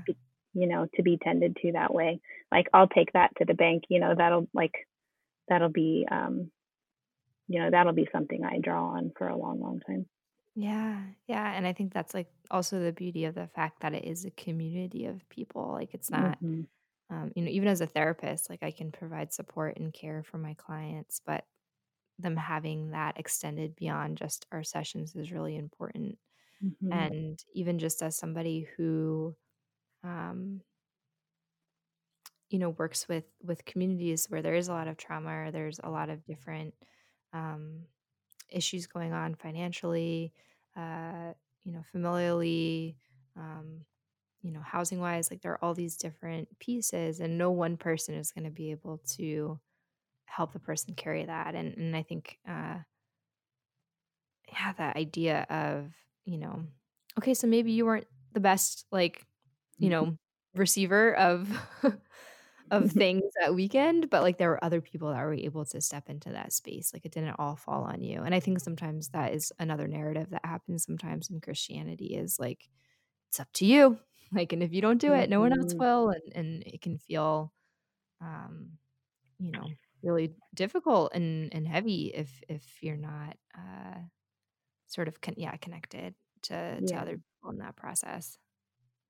[0.54, 2.18] you know, to be tended to that way.
[2.50, 4.72] Like I'll take that to the bank, you know, that'll like
[5.48, 6.50] that'll be um,
[7.48, 10.06] you know, that'll be something I draw on for a long, long time.
[10.56, 11.04] Yeah.
[11.28, 11.52] Yeah.
[11.52, 14.30] And I think that's like also the beauty of the fact that it is a
[14.30, 15.72] community of people.
[15.72, 16.66] Like it's not, hmm
[17.10, 20.38] um, you know, even as a therapist, like I can provide support and care for
[20.38, 21.46] my clients, but
[22.18, 26.18] them having that extended beyond just our sessions is really important.
[26.60, 29.36] hmm And even just as somebody who,
[30.04, 30.62] um,
[32.48, 35.80] you know, works with with communities where there is a lot of trauma or there's
[35.82, 36.74] a lot of different
[37.32, 37.86] um,
[38.50, 40.32] issues going on financially,
[40.76, 41.32] uh,
[41.64, 42.96] you know, familially,
[43.36, 43.84] um,
[44.42, 48.14] you know, housing wise, like there are all these different pieces, and no one person
[48.14, 49.58] is going to be able to
[50.26, 51.54] help the person carry that.
[51.54, 52.78] And and I think, uh,
[54.52, 55.92] yeah, that idea of
[56.24, 56.64] you know,
[57.18, 59.24] okay, so maybe you weren't the best, like
[59.78, 60.16] you know,
[60.54, 61.48] receiver of
[62.70, 66.08] of things that weekend, but like there were other people that were able to step
[66.10, 66.92] into that space.
[66.92, 68.22] Like it didn't all fall on you.
[68.22, 72.68] And I think sometimes that is another narrative that happens sometimes in Christianity is like
[73.28, 74.00] it's up to you.
[74.32, 76.82] Like and if you don't do it, no one else hmm will and and it
[76.82, 77.52] can feel
[78.20, 78.78] um
[79.38, 84.00] you know really difficult and and heavy if if you're not uh
[84.86, 88.38] sort of con- yeah connected to to other people in that process.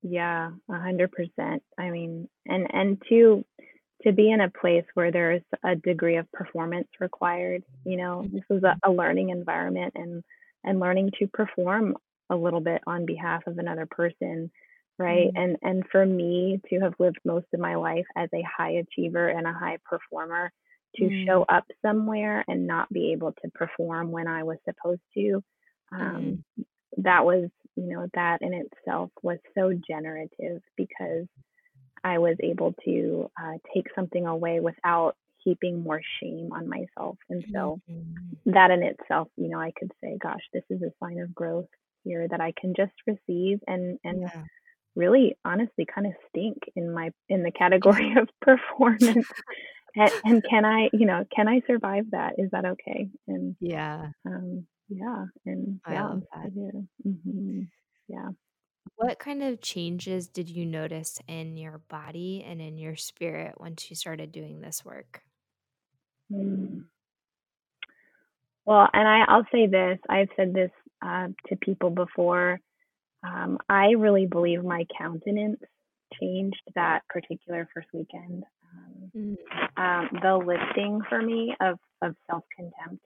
[0.09, 1.63] Yeah, a hundred percent.
[1.79, 3.45] I mean, and and to
[4.05, 8.45] to be in a place where there's a degree of performance required, you know, this
[8.51, 10.23] is a, a learning environment and
[10.65, 11.97] and learning to perform
[12.31, 14.51] a little bit on behalf of another person,
[14.99, 15.31] right?
[15.31, 18.73] Mm, And and for me to have lived most of my life as a high
[18.83, 20.53] achiever and a high performer,
[20.97, 25.03] to show mm, up somewhere and not be able to perform when I was supposed
[25.17, 25.43] to,
[25.93, 26.39] um,
[26.99, 31.27] that was, you know, that in itself was so generative because
[32.03, 37.17] I was able to uh, take something away without heaping more shame on myself.
[37.31, 38.05] And so mm.
[38.47, 41.69] that in itself, you know, I could say, gosh, this is a sign of growth
[42.05, 44.45] here that I can just receive and and Yeah.
[44.95, 49.27] really honestly kind of stink in my in the category of performance.
[49.99, 52.35] And, and can I, you know, can I survive that?
[52.39, 53.09] Is that okay?
[53.27, 56.55] And Yeah, um, yeah, and I yeah, love I that.
[56.55, 56.89] do.
[57.05, 57.63] hmm
[58.09, 58.31] Yeah.
[58.97, 63.91] What kind of changes did you notice in your body and in your spirit once
[63.91, 65.23] you started doing this work?
[66.31, 66.85] Mm.
[68.65, 69.99] Well, and I, I'll say this.
[70.09, 70.71] I've said this
[71.03, 72.61] uh, to people before.
[73.23, 75.61] Um, I really believe my countenance
[76.21, 78.45] changed that particular first weekend.
[78.75, 79.37] Um, Mm,
[79.79, 83.05] um, the lifting for me of, of self contempt,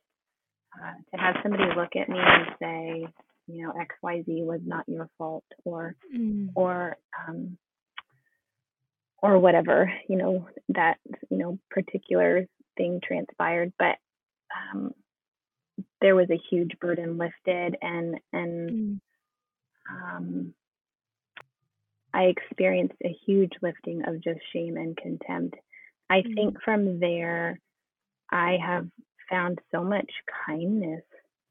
[0.74, 3.06] uh, to have somebody look at me and say,
[3.46, 6.96] you know, X Y Z was not your fault, or mm, or
[7.26, 7.56] um,
[9.22, 10.98] or whatever, you know, that
[11.30, 12.46] you know particular
[12.76, 13.96] thing transpired, but
[14.56, 14.94] um,
[16.00, 19.00] there was a huge burden lifted, and and mm,
[19.90, 20.54] um,
[22.14, 25.56] I experienced a huge lifting of just shame and contempt.
[26.08, 27.60] I think mm, from there,
[28.30, 28.86] I have
[29.30, 30.10] found so much
[30.46, 31.02] kindness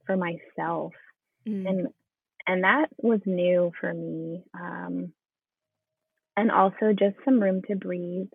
[0.05, 0.93] for myself,
[1.47, 1.87] mm, and
[2.47, 4.43] and that was new for me.
[4.53, 5.13] Um,
[6.37, 8.29] and also just some room to breathe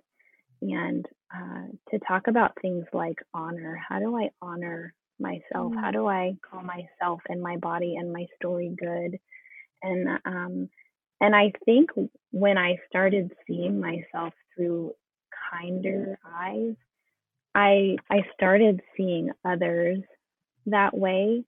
[0.62, 3.80] and uh, to talk about things like honor.
[3.88, 5.72] How do I honor myself?
[5.80, 9.18] How mm, do I call myself and my body and my story good?
[9.82, 10.68] And um,
[11.20, 11.90] and I think
[12.30, 14.92] when I started seeing myself through
[15.50, 16.76] kinder eyes,
[17.54, 20.00] I I started seeing others
[20.66, 21.44] that way.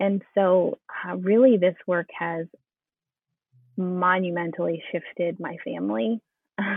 [0.00, 2.46] And so, uh, really, this work has
[3.76, 6.20] monumentally shifted my family.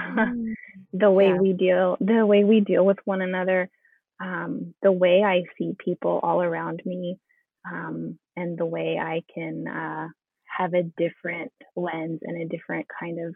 [0.08, 0.56] mm.
[0.94, 1.38] the way Yeah.
[1.38, 3.70] we deal the way we deal with one another
[4.24, 7.18] um, the way i see people all around me
[7.72, 10.08] um, and the way i can uh,
[10.46, 13.36] have a different lens and a different kind of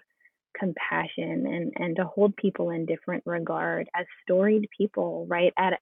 [0.58, 5.80] compassion and and to hold people in different regard as storied people right at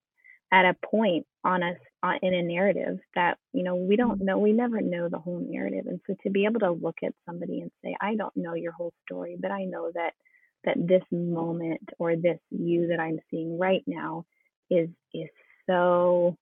[0.52, 4.22] at a point on us on, in a narrative that you know we don't Mm,
[4.22, 7.14] know we never know the whole narrative and so to be able to look at
[7.26, 10.14] somebody and say i don't know your whole story but i know that
[10.66, 14.26] that this moment or this you that I'm seeing right now
[14.70, 15.30] is is
[15.68, 16.36] so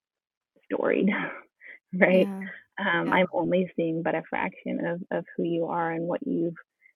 [0.65, 1.09] storied,
[1.93, 2.29] right?
[2.29, 2.47] Yeah.
[2.79, 3.13] Um, Yeah.
[3.13, 6.55] I'm only seeing but a fraction of of who you are and what you've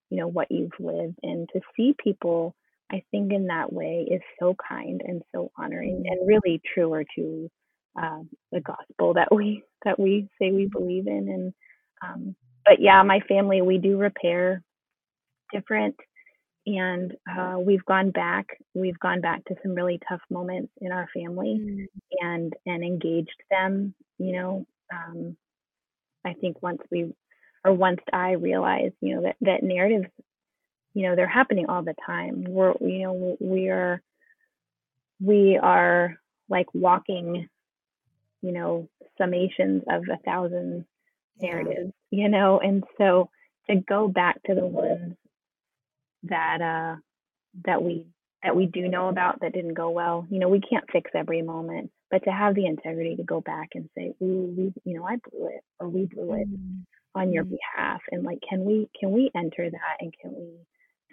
[0.10, 2.56] you know what you've lived, and to see people,
[2.92, 6.12] I think in that way is so kind and so honoring Mm.
[6.12, 7.50] and really truer to
[7.96, 11.30] um, the gospel that we that we say we believe in.
[11.30, 11.54] And
[12.04, 12.36] um,
[12.66, 14.62] but yeah, my family we do repair
[15.52, 15.96] different
[16.68, 21.08] and uh, we've gone back we've gone back to some really tough moments in our
[21.14, 21.86] family Mm.
[22.22, 25.36] and and engaged them you know um,
[26.26, 27.14] i think once we
[27.66, 30.08] or once i realized you know that that narratives
[30.94, 34.02] you know they're happening all the time we're you know we are
[35.22, 36.18] we are
[36.50, 37.50] like walking
[38.44, 38.90] you know
[39.20, 40.86] summations of a thousand
[41.40, 41.50] Yeah.
[41.50, 43.30] narratives you know and so
[43.70, 45.16] to go back to the ones
[46.24, 46.98] that uh
[47.66, 48.06] that we
[48.44, 50.28] that we do know about that didn't go well.
[50.30, 53.70] You know, we can't fix every moment, but to have the integrity to go back
[53.76, 56.86] and say, "Ooh, we, you know, I blew it, or we blew it Mm.
[57.16, 57.50] On your Mm.
[57.50, 60.66] behalf," and like, can we can we enter that and can we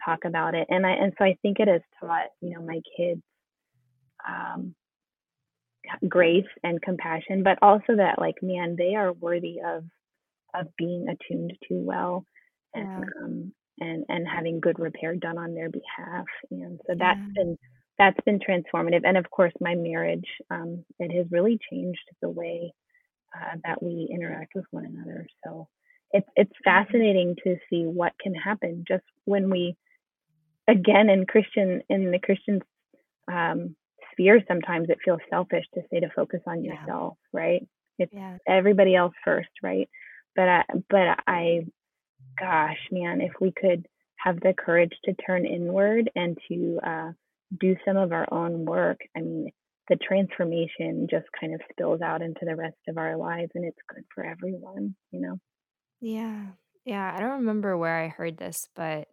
[0.04, 0.66] talk about it?
[0.70, 3.22] And I and so I think it has taught you know my kids
[4.28, 4.74] um,
[6.08, 9.84] grace and compassion, but also that like, man, they are worthy of
[10.54, 12.24] of being attuned to well
[12.74, 13.04] and Yeah.
[13.22, 16.26] um, and and having good repair done on their behalf.
[16.50, 17.36] And so that's Yeah.
[17.36, 17.56] been
[17.98, 19.02] that's been transformative.
[19.04, 22.72] And of course, my marriage um, it has really changed the way
[23.36, 25.26] uh, that we interact with one another.
[25.44, 25.68] So
[26.12, 29.76] it's it's fascinating to see what can happen just when we
[30.68, 32.60] again in Christian in the Christian
[33.30, 33.76] um,
[34.12, 34.40] sphere.
[34.46, 36.74] Sometimes it feels selfish to say to focus on Yeah.
[36.74, 37.66] yourself, right?
[37.98, 38.38] It's Yeah.
[38.46, 39.88] everybody else first, right?
[40.34, 41.66] But I, but I,
[42.38, 43.86] gosh, man, if we could
[44.16, 47.12] have the courage to turn inward and to uh,
[47.60, 49.50] do some of our own work, I mean,
[49.88, 53.78] the transformation just kind of spills out into the rest of our lives, and it's
[53.92, 55.38] good for everyone, you know.
[56.02, 56.52] Yeah.
[56.84, 57.14] Yeah.
[57.16, 59.08] I don't remember where I heard this, but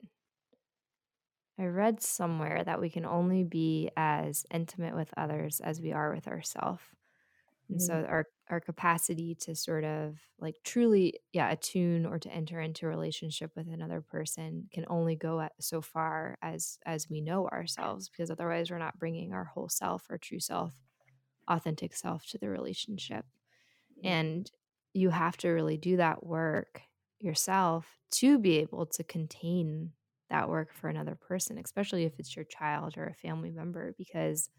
[1.57, 6.13] I read somewhere that we can only be as intimate with others as we are
[6.13, 6.81] with ourselves.
[7.69, 12.61] And so our our capacity to sort of like truly, yeah, attune or to enter
[12.61, 17.21] into a relationship with another person can only go at so far as as we
[17.21, 20.73] know ourselves because otherwise we're not bringing our whole self, our true self,
[21.47, 23.25] authentic self to the relationship.
[24.03, 24.51] And
[24.99, 26.81] you have to really do that work
[27.19, 29.93] yourself to be able to contain
[30.29, 34.49] that work for another person, especially if it's your child or a family member because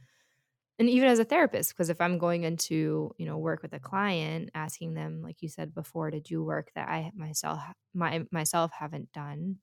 [0.78, 3.80] and even as a therapist because if i'm going into you know work with a
[3.80, 7.60] client asking them like you said before to do work that i myself
[7.94, 9.58] my myself haven't done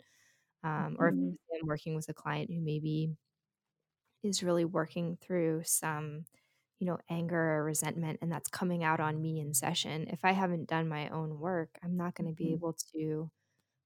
[0.64, 3.12] um, or if Mhm, i'm working with a client who maybe
[4.24, 6.26] is really working through some
[6.80, 10.32] you know anger or resentment and that's coming out on me in session if i
[10.32, 13.32] haven't done my own work i'm not going to be mhm, able to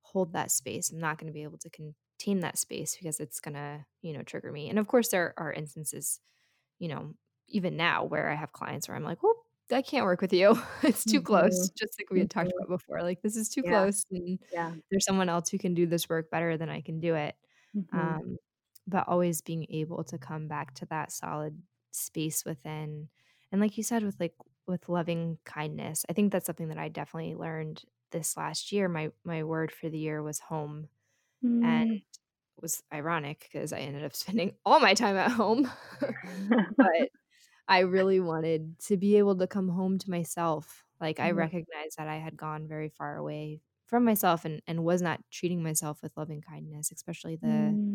[0.01, 3.39] hold that space i'm not going to be able to contain that space because it's
[3.39, 6.21] going to you know trigger me and of course there are instances
[6.79, 7.13] you know,
[7.47, 9.35] even now where I have clients where I'm like, "Well,
[9.71, 10.55] I can't work with you.
[10.83, 12.59] It's too close." mhm, Just like we had talked mhm.
[12.59, 14.75] about before, like, "This is too Yeah, close, and yeah.
[14.89, 17.35] there's someone else who can do this work better than I can do it."
[17.73, 18.37] Mhm, Um,
[18.87, 21.61] but always being able to come back to that solid
[21.91, 23.09] space within
[23.51, 24.33] and like you said, with, like
[24.67, 28.87] with loving kindness, I think that's something that I definitely learned this last year.
[28.87, 30.87] My my word for the year was home,
[31.43, 31.95] and mm.
[31.95, 32.03] it
[32.61, 35.69] was ironic because I ended up spending all my time at home.
[36.77, 37.09] But
[37.67, 40.83] I really wanted to be able to come home to myself.
[40.99, 45.01] Like, I recognized that I had gone very far away from myself and and was
[45.01, 47.90] not treating myself with loving kindness, especially the Mm,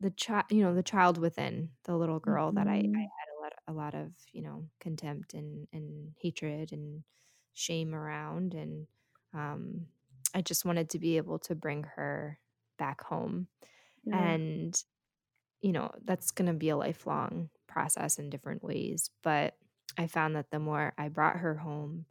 [0.00, 3.10] the child, you know, the child within, the little girl that I I mhm.
[3.18, 7.04] had a lot a lot of, you know, contempt and and hatred and
[7.54, 8.86] shame around, and,
[9.34, 9.88] um,
[10.34, 12.40] I just wanted to be able to bring her
[12.78, 13.48] back home,
[14.04, 14.82] Yeah, and
[15.60, 19.56] you know, that's gonna be a lifelong process in different ways, but
[19.98, 22.06] I found that the more I brought her home,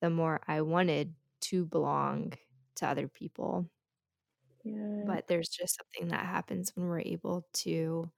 [0.00, 2.34] the more I wanted to belong
[2.76, 3.70] to other people.
[5.04, 8.10] But there's just something that happens when we're able to,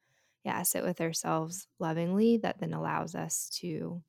[0.45, 4.03] yeah, sit with ourselves lovingly that then allows us to,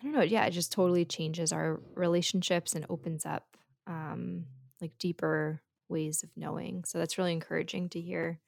[0.00, 3.56] I don't know, yeah, it just totally changes our relationships and opens up
[3.86, 4.46] um,
[4.80, 6.84] like deeper ways of knowing.
[6.84, 8.40] So that's really encouraging to hear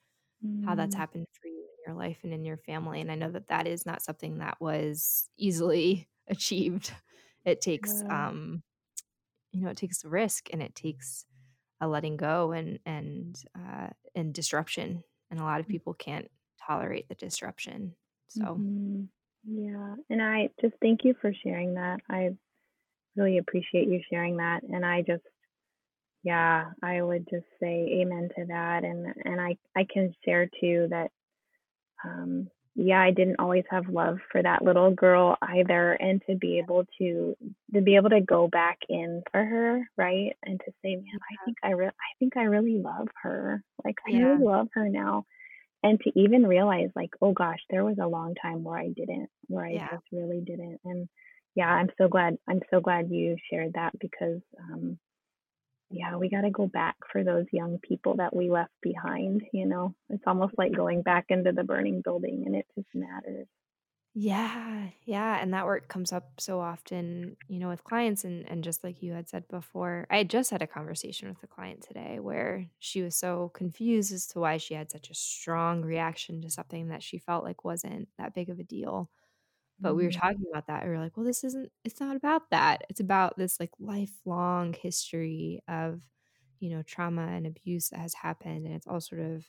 [0.61, 3.17] how that's Mm, happened for you in your life and in your family, and I
[3.17, 6.95] know that that is not something that was easily achieved.
[7.45, 8.11] It takes, yeah.
[8.11, 8.63] um,
[9.53, 11.27] you know, it takes risk and it takes,
[11.81, 15.71] a letting go and and uh, and disruption, and a lot of Mm.
[15.71, 17.97] people can't tolerate the disruption.
[18.29, 19.05] So hmm
[19.45, 19.97] Yeah.
[20.11, 22.01] And I just thank you for sharing that.
[22.09, 22.37] I
[23.17, 24.63] really appreciate you sharing that.
[24.65, 25.25] And I just,
[26.23, 28.85] yeah, I would just say amen to that.
[28.85, 31.11] And and I I can share too that
[32.05, 32.51] um,
[32.81, 35.95] yeah, I didn't always have love for that little girl either.
[35.95, 37.37] And to be able to
[37.75, 40.37] to be able to go back in for her, right?
[40.45, 43.65] And to say, man, I think I re- I think I really love her.
[43.85, 45.25] Like I yeah, really love her now.
[45.83, 49.29] And to even realize like, oh gosh, there was a long time where I didn't,
[49.49, 50.81] where I yeah, just really didn't.
[50.85, 51.09] And
[51.57, 54.41] yeah, I'm so glad I'm so glad you shared that because
[54.73, 54.99] um
[55.91, 59.67] yeah, we got to go back for those young people that we left behind, you
[59.67, 59.95] know.
[60.11, 63.47] It's almost like going back into the burning building and it just matters.
[64.15, 65.39] yeah, yeah.
[65.41, 68.25] And that work comes up so often, you know, with clients.
[68.25, 71.43] And and just like you had said before, I had just had a conversation with
[71.43, 75.15] a client today where she was so confused as to why she had such a
[75.15, 79.09] strong reaction to something that she felt like wasn't that big of a deal
[79.83, 82.01] But we were Mm, talking about that, and we were like, "Well, this isn't it's
[82.01, 82.85] not about that.
[82.91, 86.03] It's about this, like, lifelong history of,
[86.61, 89.47] you know, trauma and abuse that has happened, and it's all sort of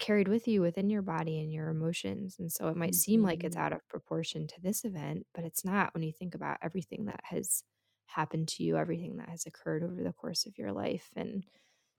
[0.00, 3.42] carried with you within your body and your emotions, and so it might seem like
[3.44, 6.58] it's mhm, out of proportion to this event, but it's not when you think about
[6.62, 7.64] everything that has
[8.06, 11.44] happened to you, everything that has occurred over the course of your life, and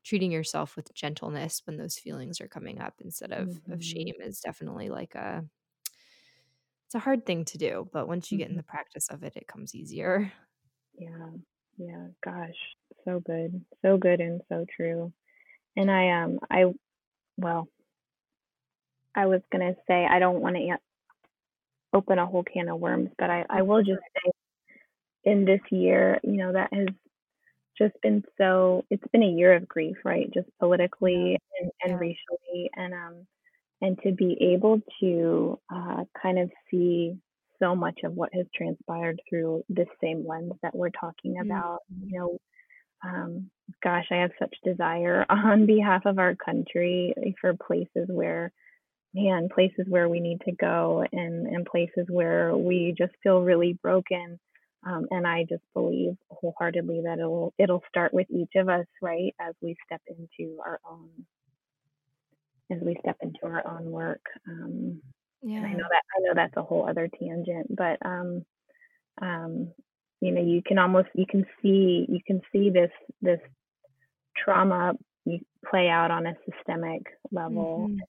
[0.06, 4.16] treating yourself with gentleness when those feelings are coming up instead of of mhm, shame
[4.22, 5.46] is definitely like a
[6.90, 8.58] it's a hard thing to do, but once you get in mhm.
[8.58, 10.34] the practice of it, it comes easier.
[10.98, 11.30] Yeah.
[11.78, 12.58] Yeah, gosh,
[13.06, 13.64] so good.
[13.84, 15.14] So good and so true.
[15.78, 16.66] And I um I
[17.38, 17.70] well,
[19.16, 20.78] I was going to say I don't want to
[21.94, 24.32] open a whole can of worms, but I I will just say
[25.24, 26.88] in this year, you know, that has
[27.78, 30.30] just been so it's been a year of grief, right?
[30.34, 31.98] Just politically and, and yeah.
[31.98, 33.28] racially and um
[33.82, 37.18] and to be able to uh, kind of see
[37.60, 41.42] so much of what has transpired through this same lens that we're talking Mhm.
[41.42, 42.40] about, you know,
[43.04, 43.50] um,
[43.84, 48.52] gosh, I have such desire on behalf of our country for places where,
[49.14, 53.74] man, places where we need to go and, and places where we just feel really
[53.82, 54.40] broken.
[54.86, 59.36] Um, and I just believe wholeheartedly that it'll it'll start with each of us, right,
[59.40, 61.10] as we step into our own
[62.72, 64.22] as we step into our own work.
[64.48, 65.02] Um,
[65.58, 68.46] and I know that I know that's a whole other tangent, but um,
[69.22, 69.72] um,
[70.22, 72.92] you know, you can almost you can see you can see this
[73.22, 73.40] this
[74.38, 74.94] trauma
[75.70, 78.00] play out on a systemic level, Mhm.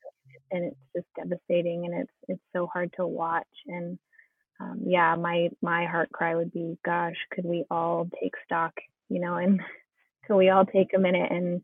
[0.51, 3.49] and it's just devastating, and it's it's so hard to watch.
[3.67, 3.99] And
[4.61, 8.73] um, yeah, my my heart cry would be, gosh, could we all take stock,
[9.09, 9.61] you know, and
[10.25, 11.63] could we all take a minute and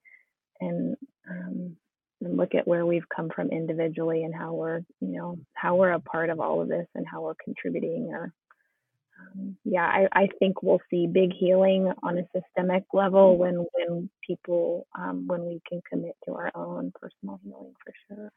[0.61, 0.97] and
[1.29, 1.77] um,
[2.21, 5.93] and look at where we've come from individually and how we're you know how we're
[5.93, 8.33] a part of all of this and how we're contributing or
[9.21, 14.11] um, yeah I, I think we'll see big healing on a systemic level when when
[14.27, 18.33] people um, when we can commit to our own personal healing for sure.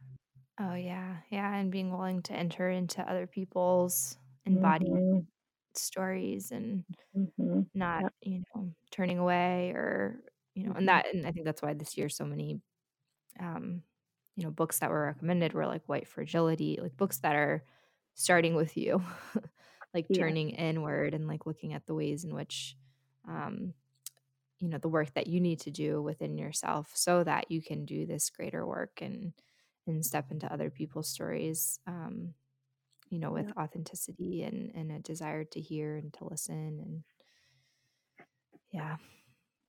[0.59, 1.21] Oh, yeah.
[1.29, 5.27] Yeah, and being willing to enter into other people's embodied mhm
[5.75, 10.23] stories and mhm not, you know, turning away or,
[10.55, 12.61] you know, and mhm that and I think that's why this year so many
[13.39, 13.83] um,
[14.35, 17.63] you know, books that were recommended were like White Fragility, like books that are
[18.15, 19.03] starting with you,
[19.93, 22.77] like yes turning inward and like looking at the ways in which,
[23.27, 23.73] um,
[24.59, 27.85] you know, the work that you need to do within yourself so that you can
[27.85, 29.33] do this greater work and
[29.87, 32.35] and step into other people's stories, um,
[33.09, 37.03] you know, with yep authenticity and and a desire to hear and to listen and
[38.71, 38.97] yeah.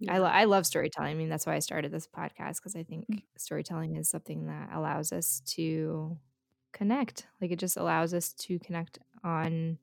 [0.08, 1.12] I lo I love storytelling.
[1.12, 4.46] I mean, that's why I started this podcast because I mm, think storytelling is something
[4.46, 6.18] that allows us to
[6.72, 7.26] connect.
[7.40, 9.78] Like, it just allows us to connect on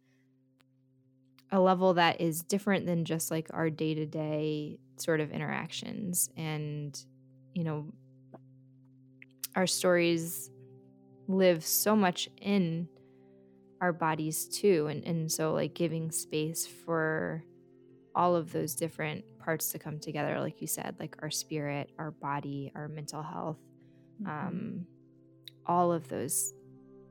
[1.52, 7.06] a level that is different than just, like, our day-to-day sort of interactions, and,
[7.54, 7.92] you know,
[9.56, 10.52] our stories
[11.28, 12.90] live so much in
[13.82, 17.44] our bodies too, and and so, like, giving space for
[18.18, 22.12] all of those different parts to come together, like you said, like our spirit, our
[22.12, 23.60] body, our mental health,
[24.22, 24.86] mhm um,
[25.68, 26.54] all of those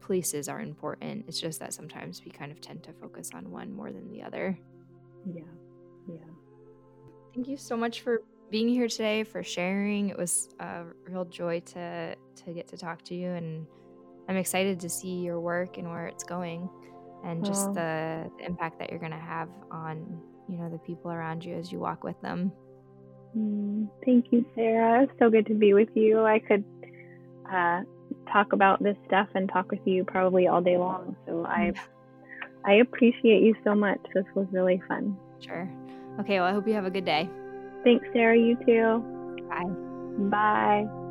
[0.00, 1.24] places are important.
[1.28, 4.22] It's just that sometimes we kind of tend to focus on one more than the
[4.28, 4.58] other.
[5.26, 5.42] yeah
[6.08, 6.30] yeah
[7.34, 10.08] Thank you so much for being here today, for sharing.
[10.08, 13.66] It was a real joy to to get to talk to you, and
[14.28, 16.68] I'm excited to see your work and where it's going,
[17.24, 21.10] and just the, the impact that you're going to have on you know the people
[21.10, 22.52] around you as you walk with them.
[23.36, 25.04] Mm, thank you, Sarah.
[25.04, 26.24] It's so good to be with you.
[26.24, 26.64] I could
[27.52, 27.82] uh,
[28.32, 31.16] talk about this stuff and talk with you probably all day long.
[31.26, 31.72] So I,
[32.64, 34.00] I appreciate you so much.
[34.14, 35.16] This was really fun.
[35.40, 35.68] Sure.
[36.20, 36.40] Okay.
[36.40, 37.28] Well, I hope you have a good day.
[37.84, 38.38] Thanks, Sarah.
[38.38, 39.46] You too.
[39.48, 39.64] Bye.
[40.30, 41.05] Bye.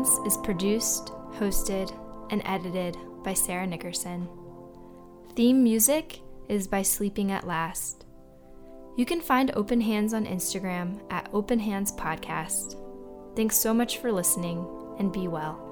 [0.00, 1.94] Is produced, hosted,
[2.30, 4.26] and edited by Sarah Nickerson.
[5.36, 8.06] Theme music is by Sleeping at Last.
[8.96, 12.76] You can find Open Hands on Instagram at Open Hands Podcast.
[13.36, 14.66] Thanks so much for listening
[14.98, 15.69] and be well.